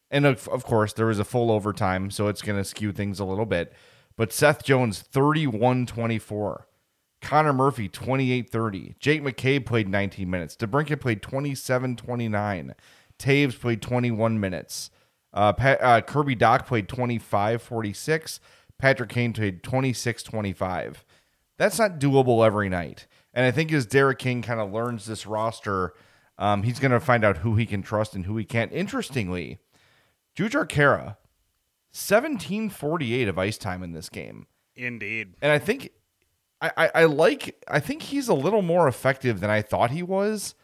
And 0.08 0.24
of, 0.24 0.46
of 0.48 0.64
course, 0.64 0.92
there 0.92 1.06
was 1.06 1.18
a 1.18 1.24
full 1.24 1.50
overtime, 1.50 2.12
so 2.12 2.28
it's 2.28 2.42
going 2.42 2.58
to 2.58 2.64
skew 2.64 2.92
things 2.92 3.18
a 3.18 3.24
little 3.24 3.44
bit. 3.44 3.72
But 4.16 4.32
Seth 4.32 4.62
Jones, 4.62 5.00
31 5.00 5.86
24. 5.86 6.68
Connor 7.20 7.52
Murphy, 7.52 7.88
28 7.88 8.48
30. 8.48 8.94
Jake 9.00 9.22
McCabe 9.22 9.66
played 9.66 9.88
19 9.88 10.30
minutes. 10.30 10.54
DeBrincat 10.56 11.00
played 11.00 11.22
27 11.22 11.96
29. 11.96 12.74
Toews 13.18 13.60
played 13.60 13.82
21 13.82 14.38
minutes. 14.38 14.90
Uh, 15.34 15.52
uh, 15.58 16.00
Kirby 16.02 16.36
Dach 16.36 16.66
played 16.66 16.88
25 16.88 17.62
46. 17.62 18.40
Patrick 18.78 19.10
Kane 19.10 19.32
played 19.32 19.62
26 19.64 20.22
25. 20.22 21.04
That's 21.58 21.78
not 21.78 21.98
doable 21.98 22.46
every 22.46 22.68
night. 22.68 23.06
And 23.36 23.46
I 23.46 23.52
think 23.52 23.72
as 23.72 23.86
Derek 23.86 24.18
King 24.18 24.42
kind 24.42 24.58
of 24.58 24.72
learns 24.72 25.06
this 25.06 25.26
roster, 25.26 25.92
um, 26.38 26.64
he's 26.64 26.80
going 26.80 26.90
to 26.90 26.98
find 26.98 27.24
out 27.24 27.38
who 27.38 27.54
he 27.54 27.66
can 27.66 27.82
trust 27.82 28.16
and 28.16 28.26
who 28.26 28.36
he 28.36 28.44
can't. 28.44 28.72
Interestingly, 28.72 29.58
Jujhar 30.36 30.66
Khaira, 30.66 31.16
1748 31.92 33.28
of 33.28 33.38
ice 33.38 33.58
time 33.58 33.84
in 33.84 33.92
this 33.92 34.08
game. 34.08 34.48
Indeed. 34.74 35.34
And 35.40 35.52
I 35.52 35.60
think 35.60 35.90
I, 36.60 36.72
I, 36.76 36.90
I 36.94 37.04
like 37.04 37.62
I 37.68 37.78
think 37.78 38.02
he's 38.02 38.26
a 38.26 38.34
little 38.34 38.62
more 38.62 38.88
effective 38.88 39.38
than 39.38 39.50
I 39.50 39.62
thought 39.62 39.92
he 39.92 40.02
was 40.02 40.56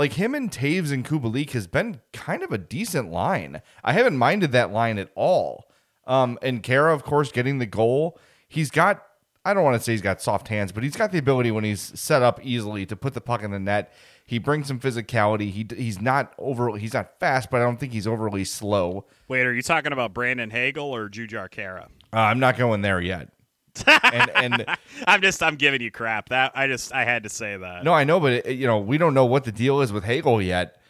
like 0.00 0.14
him 0.14 0.34
and 0.34 0.50
Toews 0.50 0.92
and 0.92 1.04
Kubalik 1.04 1.50
has 1.50 1.66
been 1.66 2.00
kind 2.14 2.42
of 2.42 2.52
a 2.52 2.58
decent 2.58 3.10
line. 3.10 3.60
I 3.84 3.92
haven't 3.92 4.16
minded 4.16 4.50
that 4.52 4.72
line 4.72 4.98
at 4.98 5.10
all. 5.14 5.70
Um, 6.06 6.38
and 6.40 6.62
Khaira, 6.62 6.94
of 6.94 7.04
course, 7.04 7.30
getting 7.30 7.58
the 7.58 7.66
goal. 7.66 8.18
He's 8.48 8.70
got, 8.70 9.04
I 9.44 9.54
don't 9.54 9.64
want 9.64 9.76
to 9.76 9.82
say 9.82 9.92
he's 9.92 10.02
got 10.02 10.20
soft 10.20 10.48
hands, 10.48 10.70
but 10.70 10.82
he's 10.82 10.96
got 10.96 11.12
the 11.12 11.18
ability 11.18 11.50
when 11.50 11.64
he's 11.64 11.98
set 11.98 12.22
up 12.22 12.44
easily 12.44 12.84
to 12.86 12.96
put 12.96 13.14
the 13.14 13.20
puck 13.20 13.42
in 13.42 13.50
the 13.50 13.58
net. 13.58 13.92
He 14.26 14.38
brings 14.38 14.68
some 14.68 14.78
physicality. 14.78 15.50
He 15.50 15.66
he's 15.76 16.00
not 16.00 16.34
over. 16.38 16.76
He's 16.76 16.94
not 16.94 17.18
fast, 17.18 17.50
but 17.50 17.60
I 17.60 17.64
don't 17.64 17.80
think 17.80 17.92
he's 17.92 18.06
overly 18.06 18.44
slow. 18.44 19.06
Wait, 19.28 19.46
are 19.46 19.52
you 19.52 19.62
talking 19.62 19.92
about 19.92 20.12
Brandon 20.14 20.50
Hagel 20.50 20.94
or 20.94 21.08
Jujhar 21.08 21.50
Khaira? 21.50 21.86
Uh, 22.12 22.18
I'm 22.18 22.38
not 22.38 22.56
going 22.58 22.82
there 22.82 23.00
yet 23.00 23.30
and, 23.86 24.30
and 24.30 24.66
I'm 25.06 25.22
just 25.22 25.42
I'm 25.42 25.56
giving 25.56 25.80
you 25.80 25.90
crap. 25.90 26.28
That 26.30 26.52
I 26.54 26.66
just 26.66 26.92
I 26.92 27.04
had 27.04 27.22
to 27.24 27.28
say 27.28 27.56
that. 27.56 27.84
No, 27.84 27.92
I 27.92 28.04
know, 28.04 28.20
but 28.20 28.32
it, 28.32 28.56
you 28.56 28.66
know 28.66 28.78
we 28.78 28.98
don't 28.98 29.14
know 29.14 29.24
what 29.24 29.44
the 29.44 29.52
deal 29.52 29.80
is 29.80 29.92
with 29.92 30.04
Hagel 30.04 30.42
yet, 30.42 30.80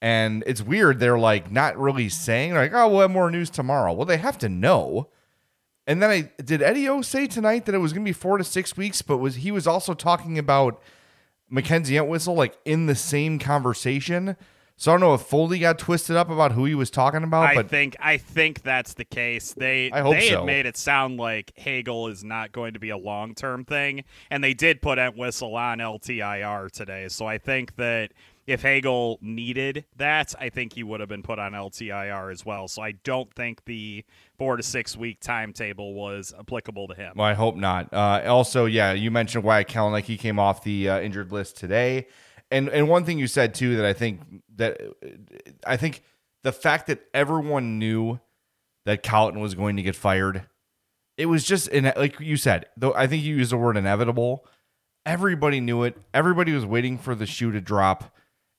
and 0.00 0.42
it's 0.46 0.62
weird. 0.62 1.00
They're 1.00 1.18
like 1.18 1.50
not 1.50 1.78
really 1.78 2.08
saying 2.08 2.54
like, 2.54 2.72
oh, 2.74 2.88
we'll 2.88 3.00
have 3.00 3.10
more 3.10 3.30
news 3.30 3.50
tomorrow. 3.50 3.92
Well, 3.92 4.06
they 4.06 4.18
have 4.18 4.38
to 4.38 4.48
know. 4.48 5.08
And 5.86 6.02
then 6.02 6.10
I 6.10 6.30
did 6.42 6.62
Eddie 6.62 6.88
O 6.88 7.00
say 7.02 7.26
tonight 7.26 7.66
that 7.66 7.74
it 7.74 7.78
was 7.78 7.92
going 7.92 8.04
to 8.04 8.08
be 8.08 8.12
four 8.12 8.38
to 8.38 8.44
six 8.44 8.76
weeks, 8.76 9.02
but 9.02 9.18
was 9.18 9.36
he 9.36 9.52
was 9.52 9.66
also 9.66 9.94
talking 9.94 10.38
about 10.38 10.82
Mackenzie 11.48 11.96
Entwistle 11.96 12.34
like 12.34 12.58
in 12.64 12.86
the 12.86 12.94
same 12.94 13.38
conversation. 13.38 14.36
So 14.78 14.90
I 14.90 14.94
don't 14.94 15.00
know 15.00 15.14
if 15.14 15.22
Foley 15.22 15.58
got 15.58 15.78
twisted 15.78 16.16
up 16.16 16.28
about 16.28 16.52
who 16.52 16.66
he 16.66 16.74
was 16.74 16.90
talking 16.90 17.22
about. 17.22 17.46
I 17.46 17.54
but 17.54 17.70
think 17.70 17.96
I 17.98 18.18
think 18.18 18.62
that's 18.62 18.92
the 18.94 19.06
case. 19.06 19.54
They 19.54 19.90
I 19.90 20.00
hope 20.00 20.14
they 20.14 20.28
so. 20.28 20.38
had 20.38 20.44
made 20.44 20.66
it 20.66 20.76
sound 20.76 21.18
like 21.18 21.52
Hagel 21.56 22.08
is 22.08 22.22
not 22.22 22.52
going 22.52 22.74
to 22.74 22.80
be 22.80 22.90
a 22.90 22.96
long 22.98 23.34
term 23.34 23.64
thing, 23.64 24.04
and 24.30 24.44
they 24.44 24.52
did 24.52 24.82
put 24.82 24.98
Entwistle 24.98 25.56
on 25.56 25.78
LTIR 25.78 26.70
today. 26.70 27.08
So 27.08 27.26
I 27.26 27.38
think 27.38 27.76
that 27.76 28.12
if 28.46 28.62
Hagel 28.62 29.18
needed 29.20 29.84
that, 29.96 30.34
I 30.38 30.50
think 30.50 30.74
he 30.74 30.82
would 30.82 31.00
have 31.00 31.08
been 31.08 31.22
put 31.22 31.38
on 31.38 31.52
LTIR 31.52 32.30
as 32.30 32.46
well. 32.46 32.68
So 32.68 32.80
I 32.80 32.92
don't 32.92 33.32
think 33.34 33.64
the 33.64 34.04
four 34.38 34.56
to 34.56 34.62
six 34.62 34.96
week 34.96 35.18
timetable 35.20 35.94
was 35.94 36.32
applicable 36.38 36.88
to 36.88 36.94
him. 36.94 37.14
Well, 37.16 37.26
I 37.26 37.34
hope 37.34 37.56
not. 37.56 37.92
Uh, 37.92 38.22
also, 38.26 38.66
yeah, 38.66 38.92
you 38.92 39.10
mentioned 39.10 39.42
Wyatt 39.42 39.68
Kalynuk. 39.68 40.04
He 40.04 40.16
came 40.16 40.38
off 40.38 40.62
the 40.62 40.88
uh, 40.88 41.00
injured 41.00 41.32
list 41.32 41.56
today. 41.56 42.06
And 42.50 42.68
and 42.68 42.88
one 42.88 43.04
thing 43.04 43.18
you 43.18 43.26
said 43.26 43.54
too 43.54 43.76
that 43.76 43.84
I 43.84 43.92
think 43.92 44.20
that 44.54 44.80
I 45.66 45.76
think 45.76 46.04
the 46.44 46.52
fact 46.52 46.86
that 46.86 47.00
everyone 47.12 47.80
knew 47.80 48.20
that 48.84 49.02
Colliton 49.02 49.40
was 49.40 49.54
going 49.54 49.76
to 49.76 49.82
get 49.82 49.96
fired. 49.96 50.44
It 51.18 51.26
was 51.26 51.44
just 51.44 51.66
in 51.68 51.92
like 51.96 52.20
you 52.20 52.36
said, 52.36 52.66
though 52.76 52.94
I 52.94 53.08
think 53.08 53.24
you 53.24 53.34
used 53.34 53.50
the 53.50 53.56
word 53.56 53.76
inevitable. 53.76 54.46
Everybody 55.04 55.60
knew 55.60 55.82
it. 55.82 55.96
Everybody 56.14 56.52
was 56.52 56.64
waiting 56.64 56.98
for 56.98 57.16
the 57.16 57.26
shoe 57.26 57.50
to 57.50 57.60
drop. 57.60 58.14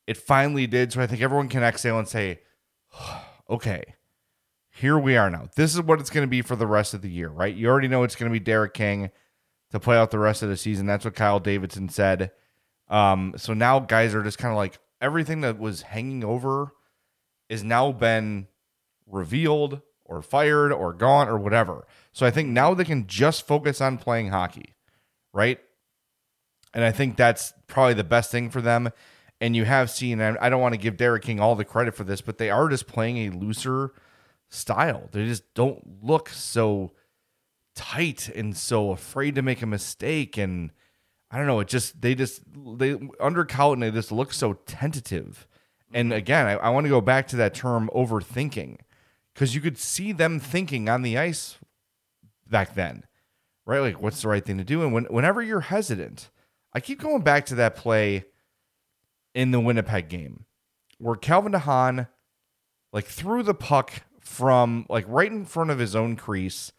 It 0.07 0.17
finally 0.17 0.65
did. 0.65 0.93
So 0.93 1.01
I 1.01 1.07
think 1.07 1.21
everyone 1.21 1.49
can 1.49 1.63
exhale 1.63 1.99
and 1.99 2.07
say, 2.07 2.39
okay, 3.49 3.83
here 4.69 4.97
we 4.97 5.17
are 5.17 5.29
now. 5.29 5.49
This 5.55 5.73
is 5.75 5.81
what 5.81 5.99
it's 5.99 6.09
going 6.09 6.25
to 6.25 6.29
be 6.29 6.41
for 6.41 6.55
the 6.55 6.67
rest 6.67 6.93
of 6.93 7.01
the 7.01 7.09
year, 7.09 7.29
right? 7.29 7.53
You 7.53 7.67
already 7.67 7.87
know 7.87 8.03
it's 8.03 8.15
going 8.15 8.31
to 8.31 8.39
be 8.39 8.43
Derek 8.43 8.73
King 8.73 9.11
to 9.71 9.79
play 9.79 9.97
out 9.97 10.11
the 10.11 10.19
rest 10.19 10.43
of 10.43 10.49
the 10.49 10.57
season. 10.57 10.85
That's 10.85 11.03
what 11.03 11.15
Kyle 11.15 11.39
Davidson 11.39 11.89
said. 11.89 12.31
Um, 12.87 13.33
so 13.35 13.53
now 13.53 13.79
guys 13.79 14.15
are 14.15 14.23
just 14.23 14.37
kind 14.37 14.51
of 14.51 14.57
like 14.57 14.79
everything 15.01 15.41
that 15.41 15.59
was 15.59 15.81
hanging 15.81 16.23
over 16.23 16.71
is 17.49 17.63
now 17.63 17.91
been 17.91 18.47
revealed 19.05 19.81
or 20.05 20.21
fired 20.21 20.71
or 20.71 20.93
gone 20.93 21.27
or 21.27 21.37
whatever. 21.37 21.85
So 22.13 22.25
I 22.25 22.31
think 22.31 22.49
now 22.49 22.73
they 22.73 22.85
can 22.85 23.07
just 23.07 23.45
focus 23.45 23.81
on 23.81 23.97
playing 23.97 24.29
hockey, 24.29 24.75
right? 25.33 25.59
And 26.73 26.83
I 26.83 26.91
think 26.91 27.17
that's 27.17 27.53
probably 27.67 27.93
the 27.93 28.03
best 28.03 28.31
thing 28.31 28.49
for 28.49 28.61
them. 28.61 28.89
And 29.39 29.55
you 29.55 29.65
have 29.65 29.91
seen, 29.91 30.19
I 30.19 30.49
don't 30.49 30.61
want 30.61 30.73
to 30.73 30.79
give 30.79 30.97
Derek 30.97 31.23
King 31.23 31.39
all 31.39 31.55
the 31.55 31.65
credit 31.65 31.93
for 31.93 32.03
this, 32.03 32.21
but 32.21 32.39
they 32.39 32.49
are 32.49 32.67
just 32.69 32.87
playing 32.87 33.17
a 33.17 33.35
looser 33.35 33.91
style. 34.49 35.09
They 35.11 35.25
just 35.25 35.53
don't 35.53 36.03
look 36.03 36.29
so 36.29 36.91
tight 37.75 38.29
and 38.29 38.57
so 38.57 38.89
afraid 38.91 39.35
to 39.35 39.43
make 39.43 39.61
a 39.61 39.67
mistake. 39.67 40.37
And 40.37 40.71
I 41.29 41.37
don't 41.37 41.45
know, 41.45 41.59
it 41.59 41.67
just, 41.67 42.01
they 42.01 42.15
just, 42.15 42.41
they, 42.77 42.97
under 43.19 43.45
Colliton, 43.45 43.81
they 43.81 43.91
just 43.91 44.11
look 44.11 44.33
so 44.33 44.53
tentative. 44.53 45.47
And 45.93 46.09
mm-hmm. 46.09 46.17
again, 46.17 46.47
I, 46.47 46.53
I 46.53 46.69
want 46.69 46.85
to 46.85 46.89
go 46.89 47.01
back 47.01 47.27
to 47.27 47.35
that 47.35 47.53
term 47.53 47.91
overthinking 47.93 48.77
because 49.33 49.53
you 49.53 49.61
could 49.61 49.77
see 49.77 50.13
them 50.13 50.39
thinking 50.39 50.89
on 50.89 51.03
the 51.03 51.15
ice 51.15 51.59
back 52.49 52.73
then, 52.73 53.03
right? 53.67 53.81
Like, 53.81 54.01
what's 54.01 54.23
the 54.23 54.29
right 54.29 54.43
thing 54.43 54.57
to 54.57 54.63
do? 54.63 54.81
And 54.81 54.91
when, 54.93 55.05
whenever 55.05 55.43
you're 55.43 55.59
hesitant, 55.59 56.31
I 56.73 56.79
keep 56.79 56.99
going 56.99 57.21
back 57.21 57.45
to 57.47 57.55
that 57.55 57.75
play 57.75 58.25
in 59.37 59.51
the 59.51 59.59
Winnipeg 59.59 60.09
game 60.09 60.45
where 60.97 61.15
Calvin 61.15 61.51
DeHaan 61.51 62.07
like 62.91 63.05
threw 63.05 63.43
the 63.43 63.53
puck 63.53 64.01
from 64.19 64.87
like 64.89 65.05
right 65.07 65.31
in 65.31 65.45
front 65.45 65.69
of 65.69 65.77
his 65.77 65.95
own 65.95 66.15
crease. 66.15 66.71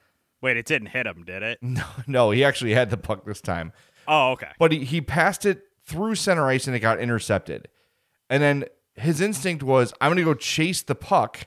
Wait, 0.42 0.56
it 0.56 0.66
didn't 0.66 0.88
hit 0.88 1.06
him, 1.06 1.24
did 1.24 1.44
it? 1.44 1.58
No, 1.62 1.84
no, 2.08 2.30
he 2.32 2.42
actually 2.42 2.74
had 2.74 2.90
the 2.90 2.96
puck 2.96 3.24
this 3.24 3.40
time. 3.40 3.72
Oh, 4.08 4.32
okay. 4.32 4.48
But 4.58 4.72
he, 4.72 4.84
he 4.84 5.00
passed 5.00 5.46
it 5.46 5.62
through 5.86 6.16
center 6.16 6.48
ice 6.48 6.66
and 6.66 6.74
it 6.74 6.80
got 6.80 6.98
intercepted. 6.98 7.68
And 8.28 8.42
then 8.42 8.64
his 8.94 9.20
instinct 9.20 9.62
was, 9.62 9.94
I'm 10.00 10.08
going 10.08 10.18
to 10.18 10.24
go 10.24 10.34
chase 10.34 10.82
the 10.82 10.96
puck. 10.96 11.46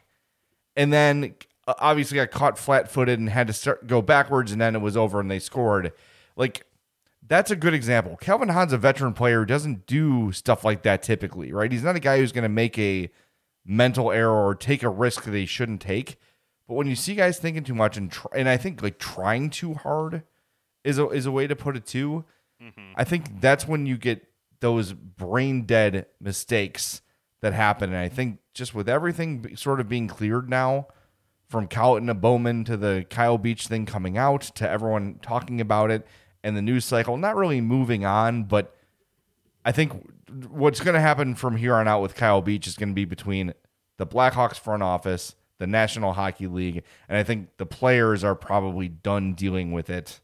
And 0.77 0.93
then 0.93 1.35
uh, 1.67 1.73
obviously 1.79 2.15
got 2.15 2.31
caught 2.31 2.57
flat 2.57 2.89
footed 2.89 3.19
and 3.19 3.29
had 3.29 3.47
to 3.47 3.53
start 3.53 3.85
go 3.85 4.01
backwards. 4.01 4.53
And 4.53 4.61
then 4.61 4.77
it 4.77 4.81
was 4.81 4.95
over 4.95 5.19
and 5.19 5.29
they 5.29 5.39
scored. 5.39 5.91
Like, 6.37 6.65
that's 7.27 7.51
a 7.51 7.55
good 7.55 7.73
example. 7.73 8.17
Calvin 8.17 8.49
Hahn's 8.49 8.73
a 8.73 8.77
veteran 8.77 9.13
player 9.13 9.39
who 9.39 9.45
doesn't 9.45 9.85
do 9.85 10.31
stuff 10.31 10.65
like 10.65 10.83
that 10.83 11.03
typically, 11.03 11.51
right? 11.51 11.71
He's 11.71 11.83
not 11.83 11.95
a 11.95 11.99
guy 11.99 12.17
who's 12.17 12.31
going 12.31 12.43
to 12.43 12.49
make 12.49 12.77
a 12.77 13.09
mental 13.65 14.11
error 14.11 14.47
or 14.47 14.55
take 14.55 14.83
a 14.83 14.89
risk 14.89 15.23
that 15.23 15.33
he 15.33 15.45
shouldn't 15.45 15.81
take. 15.81 16.17
But 16.67 16.75
when 16.75 16.87
you 16.87 16.95
see 16.95 17.15
guys 17.15 17.37
thinking 17.37 17.63
too 17.63 17.75
much 17.75 17.97
and 17.97 18.11
tr- 18.11 18.35
and 18.35 18.49
I 18.49 18.57
think 18.57 18.81
like 18.81 18.97
trying 18.97 19.49
too 19.49 19.73
hard 19.73 20.23
is 20.83 20.97
a 20.97 21.09
is 21.09 21.25
a 21.25 21.31
way 21.31 21.47
to 21.47 21.55
put 21.55 21.75
it 21.75 21.85
too. 21.85 22.25
Mm-hmm. 22.61 22.93
I 22.95 23.03
think 23.03 23.41
that's 23.41 23.67
when 23.67 23.85
you 23.85 23.97
get 23.97 24.27
those 24.59 24.93
brain 24.93 25.63
dead 25.63 26.05
mistakes 26.19 27.01
that 27.41 27.53
happen. 27.53 27.89
And 27.89 27.97
I 27.97 28.09
think 28.09 28.39
just 28.53 28.73
with 28.73 28.87
everything 28.87 29.55
sort 29.55 29.79
of 29.79 29.89
being 29.89 30.07
cleared 30.07 30.49
now, 30.49 30.87
from 31.51 31.67
Colliton 31.67 32.07
to 32.07 32.13
Bowman 32.13 32.63
to 32.63 32.77
the 32.77 33.05
Kyle 33.09 33.37
Beach 33.37 33.67
thing 33.67 33.85
coming 33.85 34.17
out 34.17 34.41
to 34.55 34.67
everyone 34.67 35.19
talking 35.21 35.59
about 35.59 35.91
it 35.91 36.07
and 36.43 36.57
the 36.57 36.61
news 36.61 36.85
cycle 36.85 37.17
not 37.17 37.35
really 37.35 37.61
moving 37.61 38.05
on, 38.05 38.43
but 38.43 38.75
I 39.63 39.71
think 39.71 39.93
what's 40.49 40.79
going 40.79 40.95
to 40.95 41.01
happen 41.01 41.35
from 41.35 41.57
here 41.57 41.75
on 41.75 41.87
out 41.87 42.01
with 42.01 42.15
Kyle 42.15 42.41
Beach 42.41 42.67
is 42.67 42.75
going 42.75 42.89
to 42.89 42.95
be 42.95 43.05
between 43.05 43.53
the 43.97 44.07
Blackhawks 44.07 44.57
front 44.57 44.81
office, 44.81 45.35
the 45.59 45.67
National 45.67 46.13
Hockey 46.13 46.47
League, 46.47 46.83
and 47.07 47.17
I 47.17 47.23
think 47.23 47.57
the 47.57 47.65
players 47.65 48.23
are 48.23 48.35
probably 48.35 48.87
done 48.87 49.33
dealing 49.33 49.71
with 49.71 49.89
it, 49.89 50.19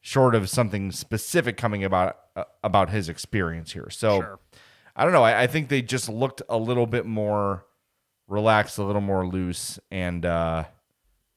short 0.00 0.34
of 0.34 0.50
something 0.50 0.92
specific 0.92 1.56
coming 1.56 1.84
about 1.84 2.18
uh, 2.36 2.44
about 2.62 2.90
his 2.90 3.08
experience 3.08 3.72
here. 3.72 3.88
So 3.90 4.20
sure. 4.20 4.38
I 4.94 5.04
don't 5.04 5.12
know. 5.12 5.22
I, 5.22 5.42
I, 5.42 5.46
think 5.46 5.68
they 5.68 5.80
just 5.80 6.08
looked 6.08 6.42
a 6.48 6.58
little 6.58 6.86
bit 6.86 7.06
more 7.06 7.64
relaxed, 8.26 8.78
a 8.78 8.84
little 8.84 9.00
more 9.00 9.26
loose, 9.26 9.78
and 9.90 10.26
uh, 10.26 10.64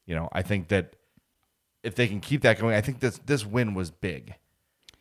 you 0.05 0.15
know, 0.15 0.27
I 0.33 0.41
think 0.41 0.67
that 0.69 0.95
if 1.83 1.95
they 1.95 2.07
can 2.07 2.19
keep 2.19 2.41
that 2.41 2.59
going, 2.59 2.75
I 2.75 2.81
think 2.81 2.99
this 2.99 3.19
this 3.25 3.45
win 3.45 3.73
was 3.73 3.91
big 3.91 4.35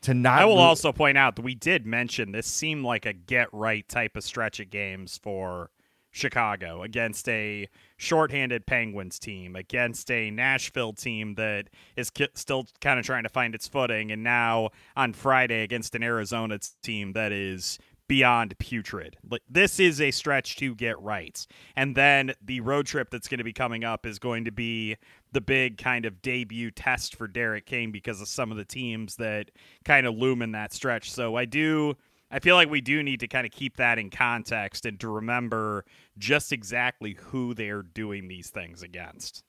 to 0.03 0.15
not. 0.15 0.41
I 0.41 0.45
will 0.45 0.55
lose. 0.55 0.63
also 0.63 0.93
point 0.93 1.19
out 1.19 1.37
that 1.37 1.43
we 1.43 1.55
did 1.55 1.87
mention 1.87 2.33
this 2.33 2.47
seemed 2.47 2.85
like 2.85 3.07
a 3.07 3.13
get 3.13 3.49
right 3.53 3.89
type 3.89 4.17
of 4.17 4.25
stretch 4.25 4.61
of 4.61 4.71
games 4.71 5.19
for 5.23 5.71
Chicago 6.13 6.83
against 6.83 7.29
a 7.29 7.69
shorthanded 7.97 8.67
Penguins 8.67 9.19
team, 9.19 9.55
against 9.55 10.11
a 10.11 10.31
Nashville 10.31 10.93
team 10.93 11.35
that 11.35 11.69
is 11.97 12.11
ki- 12.11 12.29
still 12.35 12.67
kind 12.81 12.99
of 12.99 13.07
trying 13.07 13.23
to 13.23 13.29
find 13.29 13.55
its 13.55 13.69
footing, 13.69 14.11
and 14.11 14.25
now 14.25 14.71
on 14.97 15.13
Friday 15.13 15.63
against 15.63 15.95
an 15.95 16.03
Arizona 16.03 16.59
team 16.83 17.13
that 17.13 17.31
is 17.33 17.79
beyond 18.09 18.59
putrid. 18.59 19.17
This 19.49 19.79
is 19.79 20.01
a 20.01 20.11
stretch 20.11 20.57
to 20.57 20.75
get 20.75 21.01
right. 21.01 21.47
And 21.77 21.95
then 21.95 22.33
the 22.43 22.61
road 22.61 22.87
trip 22.87 23.09
that's 23.09 23.29
going 23.29 23.39
to 23.39 23.45
be 23.45 23.53
coming 23.53 23.85
up 23.85 24.05
is 24.05 24.19
going 24.19 24.47
to 24.47 24.51
be 24.51 24.97
the 25.33 25.41
big 25.41 25.79
kind 25.79 26.05
of 26.05 26.23
debut 26.23 26.71
test 26.71 27.17
for 27.17 27.29
Derek 27.29 27.67
King 27.67 27.93
because 27.93 28.21
of 28.21 28.29
some 28.29 28.51
of 28.51 28.57
the 28.57 28.65
teams 28.65 29.17
that 29.17 29.51
kind 29.85 30.07
of 30.07 30.15
loom 30.15 30.43
in 30.43 30.53
that 30.53 30.73
stretch. 30.73 31.11
So 31.11 31.37
I 31.37 31.45
do. 31.45 31.97
I 32.31 32.39
feel 32.39 32.55
like 32.55 32.71
we 32.71 32.81
do 32.81 33.03
need 33.03 33.21
to 33.21 33.29
kind 33.29 33.45
of 33.45 33.53
keep 33.53 33.77
that 33.77 33.99
in 33.99 34.11
context 34.11 34.87
and 34.87 34.99
to 35.01 35.09
remember 35.09 35.85
just 36.17 36.53
exactly 36.53 37.17
who 37.19 37.55
they're 37.55 37.83
doing 37.83 38.29
these 38.29 38.51
things 38.51 38.83
against. 38.83 39.43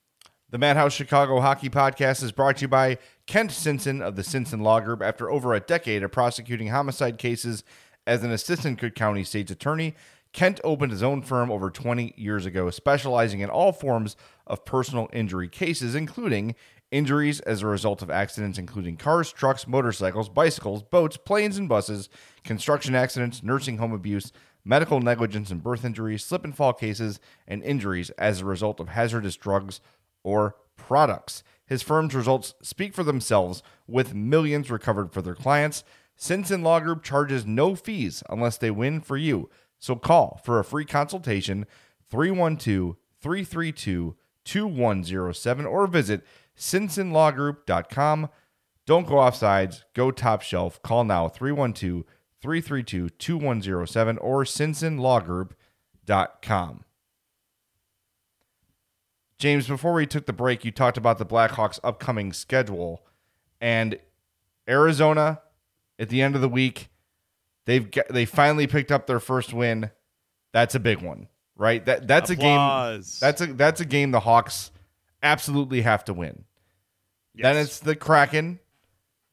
The 0.50 0.58
Madhouse 0.58 0.94
Chicago 0.94 1.40
Hockey 1.40 1.70
Podcast 1.70 2.24
is 2.24 2.32
brought 2.32 2.58
to 2.58 2.64
you 2.64 2.68
by 2.68 2.98
Kent 3.26 3.52
Simpson 3.52 4.02
of 4.02 4.16
the 4.16 4.24
Simpson 4.24 4.60
Law 4.62 4.80
Group. 4.82 5.02
After 5.02 5.32
over 5.32 5.54
a 5.54 5.62
decade 5.62 6.04
of 6.04 6.12
prosecuting 6.12 6.68
homicide 6.68 7.18
cases 7.18 7.64
as 8.06 8.24
an 8.24 8.32
assistant 8.32 8.80
Cook 8.80 8.96
County 8.96 9.24
State's 9.24 9.52
attorney, 9.52 9.96
Kent 10.34 10.60
opened 10.64 10.92
his 10.92 11.04
own 11.04 11.22
firm 11.22 11.52
over 11.52 11.70
20 11.70 12.14
years 12.18 12.46
ago, 12.46 12.70
specializing 12.70 13.42
in 13.42 13.50
all 13.50 13.72
forms 13.72 14.16
of 14.52 14.66
personal 14.66 15.10
injury 15.14 15.48
cases, 15.48 15.96
including 15.96 16.54
injuries 16.92 17.40
as 17.40 17.62
a 17.62 17.68
result 17.68 18.02
of 18.02 18.12
accidents, 18.12 18.60
including 18.60 18.98
cars, 18.98 19.32
trucks, 19.32 19.66
motorcycles, 19.66 20.28
bicycles, 20.28 20.84
boats, 20.84 21.16
planes, 21.16 21.58
and 21.58 21.70
buses, 21.70 22.10
construction 22.44 22.94
accidents, 22.94 23.42
nursing 23.42 23.78
home 23.78 23.94
abuse, 23.94 24.34
medical 24.66 25.00
negligence 25.00 25.50
and 25.50 25.64
birth 25.64 25.86
injuries, 25.86 26.24
slip 26.24 26.44
and 26.44 26.56
fall 26.56 26.74
cases, 26.74 27.20
and 27.48 27.64
injuries 27.64 28.10
as 28.12 28.42
a 28.42 28.46
result 28.46 28.80
of 28.80 28.90
hazardous 28.90 29.38
drugs 29.38 29.80
or 30.24 30.58
products. 30.76 31.44
His 31.66 31.82
firm's 31.82 32.14
results 32.14 32.54
speak 32.62 32.94
for 32.94 33.04
themselves, 33.04 33.64
with 33.88 34.14
millions 34.14 34.70
recovered 34.70 35.14
for 35.14 35.22
their 35.22 35.36
clients. 35.36 35.86
Simpson 36.18 36.62
Law 36.62 36.82
Group 36.82 37.04
charges 37.04 37.46
no 37.46 37.74
fees 37.74 38.22
unless 38.30 38.58
they 38.58 38.70
win 38.70 39.00
for 39.00 39.16
you. 39.16 39.50
So 39.80 39.96
call 39.96 40.42
for 40.44 40.60
a 40.60 40.66
free 40.66 40.86
consultation 40.86 41.66
312 42.10 42.98
332 43.22 44.16
2107 44.46 45.66
or 45.66 45.88
visit 45.88 46.22
simpsonlawgroup.com. 46.58 48.30
Don't 48.86 49.08
go 49.08 49.16
offsides, 49.16 49.84
go 49.94 50.12
top 50.12 50.42
shelf. 50.42 50.82
Call 50.82 51.04
now 51.04 51.28
312 51.28 52.06
332 52.42 53.10
2107 53.10 54.18
or 54.18 54.44
simpsonlawgroup.com. 54.44 56.84
James, 59.38 59.68
before 59.68 59.94
we 59.94 60.06
took 60.06 60.26
the 60.28 60.34
break, 60.34 60.64
you 60.64 60.72
talked 60.72 60.98
about 60.98 61.18
the 61.18 61.26
Blackhawks' 61.26 61.80
upcoming 61.84 62.32
schedule 62.32 63.04
and 63.60 63.98
Arizona 64.70 65.42
at 65.98 66.10
the 66.10 66.22
end 66.22 66.36
of 66.36 66.42
the 66.42 66.50
week. 66.50 66.90
They've 67.66 67.90
got, 67.90 68.08
they 68.10 68.26
finally 68.26 68.68
picked 68.68 68.92
up 68.92 69.08
their 69.08 69.20
first 69.20 69.52
win. 69.54 69.90
That's 70.52 70.76
a 70.76 70.80
big 70.80 71.02
one, 71.02 71.28
right? 71.56 71.84
That 71.86 72.08
that's 72.08 72.30
Applause. 72.30 73.18
a 73.22 73.26
game. 73.26 73.28
That's 73.28 73.42
a 73.42 73.54
that's 73.54 73.82
a 73.82 73.86
game 73.86 74.12
the 74.12 74.20
Hawks 74.20 74.72
absolutely 75.24 75.82
have 75.82 76.04
to 76.06 76.14
win. 76.14 76.46
Yes. 77.34 77.44
Then 77.44 77.58
it's 77.58 77.80
the 77.80 77.96
Kraken, 77.96 78.60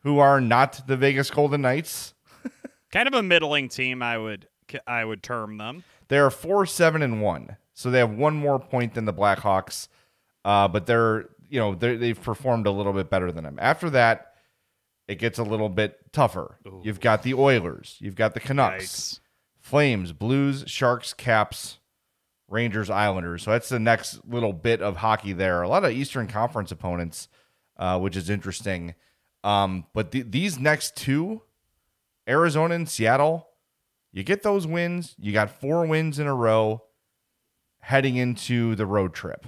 who 0.03 0.19
are 0.19 0.41
not 0.41 0.87
the 0.87 0.97
Vegas 0.97 1.31
Golden 1.31 1.63
Knights. 1.63 2.15
kind 2.93 3.09
of 3.09 3.15
a 3.15 3.23
middling 3.23 3.69
team, 3.69 4.03
I 4.03 4.19
would 4.19 4.49
I 4.87 5.05
would 5.05 5.23
term 5.23 5.59
them. 5.59 5.85
They 6.09 6.19
are 6.19 6.31
four 6.31 6.67
seven 6.67 7.03
and 7.03 7.21
one, 7.21 7.57
so 7.75 7.91
they 7.91 7.99
have 7.99 8.13
one 8.13 8.35
more 8.35 8.59
point 8.59 8.95
than 8.95 9.05
the 9.05 9.13
Blackhawks. 9.13 9.89
Uh, 10.45 10.69
but 10.69 10.87
they're 10.87 11.29
you 11.49 11.59
know 11.59 11.75
they 11.75 11.97
they've 11.97 12.21
performed 12.21 12.67
a 12.67 12.71
little 12.71 12.93
bit 12.93 13.11
better 13.11 13.33
than 13.33 13.45
them. 13.45 13.59
After 13.61 13.91
that, 13.91 14.35
it 15.07 15.19
gets 15.19 15.39
a 15.39 15.43
little 15.45 15.69
bit 15.69 15.99
tougher. 16.13 16.59
Ooh. 16.67 16.81
You've 16.85 17.01
got 17.01 17.23
the 17.23 17.35
Oilers, 17.35 17.97
you've 18.01 18.17
got 18.17 18.35
the 18.35 18.41
Canucks, 18.41 18.85
Yikes. 18.85 19.21
Flames, 19.61 20.13
Blues, 20.13 20.65
Sharks, 20.67 21.13
Caps, 21.13 21.79
Rangers 22.49 22.91
Islanders. 22.91 23.43
So 23.43 23.53
that's 23.53 23.69
the 23.69 23.79
next 23.79 24.25
little 24.27 24.53
bit 24.53 24.81
of 24.81 24.97
hockey 24.97 25.33
there. 25.33 25.63
A 25.63 25.69
lot 25.69 25.85
of 25.85 25.93
Eastern 25.93 26.27
Conference 26.27 26.73
opponents, 26.73 27.29
uh, 27.77 27.99
which 27.99 28.17
is 28.17 28.31
interesting. 28.31 28.95
Um, 29.45 29.87
but 29.95 30.13
th- 30.13 30.27
these 30.31 30.59
next 30.59 30.97
two, 30.97 31.43
Arizona 32.29 32.75
and 32.75 32.89
Seattle, 32.89 33.49
you 34.13 34.23
get 34.23 34.43
those 34.43 34.67
wins. 34.67 35.15
You 35.19 35.33
got 35.33 35.61
four 35.61 35.87
wins 35.87 36.19
in 36.19 36.27
a 36.27 36.35
row 36.35 36.83
heading 37.81 38.17
into 38.17 38.75
the 38.75 38.87
road 38.87 39.15
trip. 39.15 39.47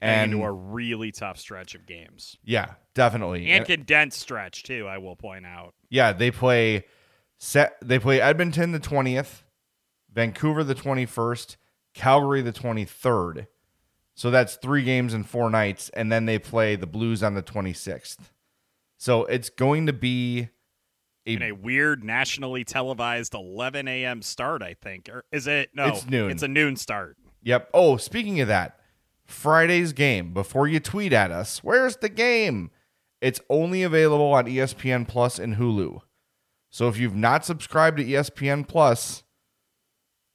And 0.00 0.32
into 0.32 0.44
a 0.44 0.50
really 0.50 1.12
tough 1.12 1.38
stretch 1.38 1.74
of 1.74 1.86
games. 1.86 2.36
Yeah, 2.42 2.74
definitely. 2.94 3.50
And, 3.50 3.58
and 3.58 3.66
condensed 3.66 4.20
stretch 4.20 4.64
too, 4.64 4.86
I 4.88 4.98
will 4.98 5.14
point 5.14 5.46
out. 5.46 5.74
Yeah, 5.90 6.12
they 6.12 6.32
play 6.32 6.86
set 7.38 7.76
they 7.80 7.98
play 8.00 8.20
Edmonton 8.20 8.72
the 8.72 8.80
20th, 8.80 9.42
Vancouver 10.12 10.64
the 10.64 10.74
21st, 10.74 11.56
Calgary 11.94 12.42
the 12.42 12.52
23rd. 12.52 13.46
So 14.14 14.30
that's 14.30 14.56
3 14.56 14.82
games 14.82 15.14
in 15.14 15.24
4 15.24 15.50
nights 15.50 15.90
and 15.94 16.12
then 16.12 16.26
they 16.26 16.38
play 16.38 16.76
the 16.76 16.86
Blues 16.86 17.22
on 17.22 17.34
the 17.34 17.42
26th. 17.42 18.18
So 18.98 19.24
it's 19.24 19.50
going 19.50 19.86
to 19.86 19.92
be 19.92 20.50
a, 21.26 21.34
in 21.34 21.42
a 21.42 21.52
weird 21.52 22.04
nationally 22.04 22.64
televised 22.64 23.34
11 23.34 23.88
a.m. 23.88 24.22
start, 24.22 24.62
I 24.62 24.74
think. 24.74 25.08
Or 25.08 25.24
is 25.32 25.46
it? 25.46 25.70
No, 25.74 25.86
it's 25.86 26.06
noon. 26.06 26.30
It's 26.30 26.42
a 26.42 26.48
noon 26.48 26.76
start. 26.76 27.16
Yep. 27.42 27.70
Oh, 27.74 27.96
speaking 27.96 28.40
of 28.40 28.48
that, 28.48 28.78
Friday's 29.24 29.92
game, 29.92 30.32
before 30.32 30.68
you 30.68 30.78
tweet 30.78 31.12
at 31.12 31.30
us, 31.30 31.64
where's 31.64 31.96
the 31.96 32.08
game? 32.08 32.70
It's 33.20 33.40
only 33.48 33.82
available 33.82 34.32
on 34.32 34.46
ESPN 34.46 35.06
Plus 35.06 35.38
and 35.38 35.56
Hulu. 35.56 36.00
So 36.70 36.88
if 36.88 36.98
you've 36.98 37.14
not 37.14 37.44
subscribed 37.44 37.98
to 37.98 38.04
ESPN 38.04 38.66
Plus, 38.66 39.22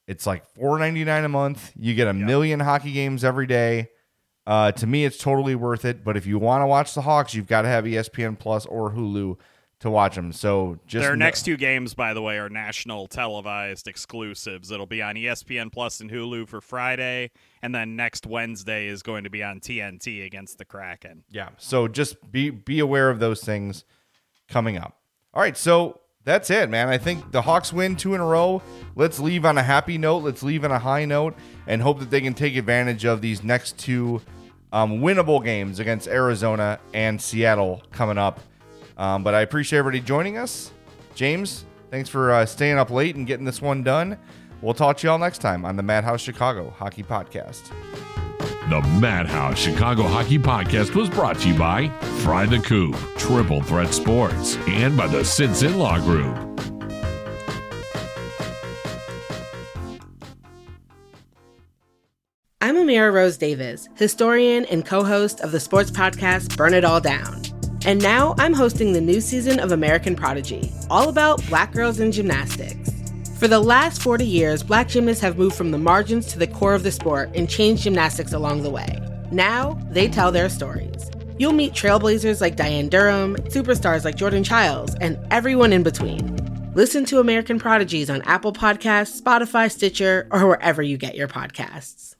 it's 0.08 0.26
like 0.26 0.42
$4.99 0.54 1.24
a 1.24 1.28
month. 1.28 1.72
You 1.76 1.94
get 1.94 2.08
a 2.08 2.18
yep. 2.18 2.26
million 2.26 2.60
hockey 2.60 2.92
games 2.92 3.22
every 3.22 3.46
day. 3.46 3.90
Uh, 4.46 4.72
to 4.72 4.86
me, 4.86 5.04
it's 5.04 5.18
totally 5.18 5.54
worth 5.54 5.84
it. 5.84 6.02
But 6.02 6.16
if 6.16 6.26
you 6.26 6.38
want 6.38 6.62
to 6.62 6.66
watch 6.66 6.94
the 6.94 7.02
Hawks, 7.02 7.34
you've 7.34 7.46
got 7.46 7.62
to 7.62 7.68
have 7.68 7.84
ESPN 7.84 8.38
Plus 8.38 8.64
or 8.64 8.90
Hulu 8.90 9.36
to 9.80 9.90
watch 9.90 10.16
them. 10.16 10.32
So 10.32 10.78
just 10.86 11.04
their 11.04 11.14
next 11.14 11.42
two 11.42 11.58
games, 11.58 11.92
by 11.92 12.14
the 12.14 12.22
way, 12.22 12.38
are 12.38 12.48
national 12.48 13.06
televised 13.06 13.86
exclusives. 13.86 14.70
It'll 14.70 14.86
be 14.86 15.02
on 15.02 15.14
ESPN 15.14 15.70
Plus 15.70 16.00
and 16.00 16.10
Hulu 16.10 16.48
for 16.48 16.62
Friday, 16.62 17.30
and 17.60 17.74
then 17.74 17.94
next 17.94 18.26
Wednesday 18.26 18.86
is 18.86 19.02
going 19.02 19.24
to 19.24 19.30
be 19.30 19.42
on 19.42 19.60
TNT 19.60 20.24
against 20.24 20.56
the 20.56 20.64
Kraken. 20.64 21.24
Yeah. 21.30 21.50
So 21.58 21.86
just 21.86 22.16
be 22.32 22.48
be 22.48 22.80
aware 22.80 23.10
of 23.10 23.20
those 23.20 23.42
things 23.42 23.84
coming 24.48 24.78
up. 24.78 24.96
All 25.34 25.42
right. 25.42 25.56
So 25.56 26.00
that's 26.24 26.50
it, 26.50 26.68
man. 26.68 26.88
I 26.88 26.98
think 26.98 27.32
the 27.32 27.42
Hawks 27.42 27.72
win 27.72 27.96
two 27.96 28.14
in 28.14 28.20
a 28.20 28.26
row. 28.26 28.62
Let's 28.96 29.18
leave 29.18 29.44
on 29.44 29.56
a 29.56 29.62
happy 29.62 29.98
note. 29.98 30.18
Let's 30.18 30.42
leave 30.42 30.64
on 30.64 30.70
a 30.70 30.78
high 30.78 31.04
note, 31.04 31.34
and 31.66 31.80
hope 31.80 32.00
that 32.00 32.10
they 32.10 32.20
can 32.20 32.34
take 32.34 32.56
advantage 32.56 33.04
of 33.04 33.20
these 33.20 33.42
next 33.42 33.78
two 33.78 34.20
um, 34.72 35.00
winnable 35.00 35.42
games 35.42 35.78
against 35.78 36.08
Arizona 36.08 36.78
and 36.92 37.20
Seattle 37.20 37.82
coming 37.92 38.18
up. 38.18 38.40
Um, 38.96 39.22
but 39.22 39.34
I 39.34 39.40
appreciate 39.40 39.78
everybody 39.78 40.00
joining 40.04 40.36
us. 40.36 40.72
James, 41.14 41.64
thanks 41.90 42.08
for 42.08 42.32
uh, 42.32 42.44
staying 42.46 42.78
up 42.78 42.90
late 42.90 43.16
and 43.16 43.26
getting 43.26 43.46
this 43.46 43.62
one 43.62 43.82
done. 43.82 44.18
We'll 44.60 44.74
talk 44.74 44.96
to 44.98 45.06
you 45.06 45.12
all 45.12 45.18
next 45.18 45.38
time 45.38 45.64
on 45.64 45.76
the 45.76 45.82
Madhouse 45.82 46.20
Chicago 46.20 46.70
Hockey 46.70 47.04
Podcast. 47.04 47.70
The 48.68 48.82
Madhouse 49.00 49.58
Chicago 49.58 50.02
Hockey 50.02 50.38
Podcast 50.38 50.94
was 50.94 51.08
brought 51.08 51.38
to 51.38 51.48
you 51.48 51.58
by 51.58 51.88
Fry 52.20 52.44
the 52.44 52.58
Coop, 52.58 52.94
Triple 53.16 53.62
Threat 53.62 53.94
Sports, 53.94 54.58
and 54.66 54.94
by 54.94 55.06
the 55.06 55.24
Simpson 55.24 55.78
Law 55.78 55.98
Group. 56.00 56.36
I'm 62.60 62.76
Amira 62.76 63.10
Rose 63.10 63.38
Davis, 63.38 63.88
historian 63.94 64.66
and 64.66 64.84
co 64.84 65.02
host 65.02 65.40
of 65.40 65.50
the 65.50 65.60
sports 65.60 65.90
podcast 65.90 66.54
Burn 66.58 66.74
It 66.74 66.84
All 66.84 67.00
Down. 67.00 67.40
And 67.86 68.02
now 68.02 68.34
I'm 68.36 68.52
hosting 68.52 68.92
the 68.92 69.00
new 69.00 69.22
season 69.22 69.60
of 69.60 69.72
American 69.72 70.14
Prodigy, 70.14 70.70
all 70.90 71.08
about 71.08 71.42
black 71.46 71.72
girls 71.72 72.00
in 72.00 72.12
gymnastics. 72.12 72.97
For 73.38 73.46
the 73.46 73.60
last 73.60 74.02
40 74.02 74.26
years, 74.26 74.64
black 74.64 74.88
gymnasts 74.88 75.22
have 75.22 75.38
moved 75.38 75.54
from 75.54 75.70
the 75.70 75.78
margins 75.78 76.26
to 76.32 76.40
the 76.40 76.48
core 76.48 76.74
of 76.74 76.82
the 76.82 76.90
sport 76.90 77.30
and 77.36 77.48
changed 77.48 77.84
gymnastics 77.84 78.32
along 78.32 78.62
the 78.62 78.70
way. 78.70 78.98
Now, 79.30 79.78
they 79.90 80.08
tell 80.08 80.32
their 80.32 80.48
stories. 80.48 81.08
You'll 81.38 81.52
meet 81.52 81.72
trailblazers 81.72 82.40
like 82.40 82.56
Diane 82.56 82.88
Durham, 82.88 83.36
superstars 83.36 84.04
like 84.04 84.16
Jordan 84.16 84.42
Chiles, 84.42 84.96
and 84.96 85.16
everyone 85.30 85.72
in 85.72 85.84
between. 85.84 86.34
Listen 86.74 87.04
to 87.04 87.20
American 87.20 87.60
Prodigies 87.60 88.10
on 88.10 88.22
Apple 88.22 88.52
Podcasts, 88.52 89.22
Spotify, 89.22 89.70
Stitcher, 89.70 90.26
or 90.32 90.48
wherever 90.48 90.82
you 90.82 90.96
get 90.96 91.14
your 91.14 91.28
podcasts. 91.28 92.16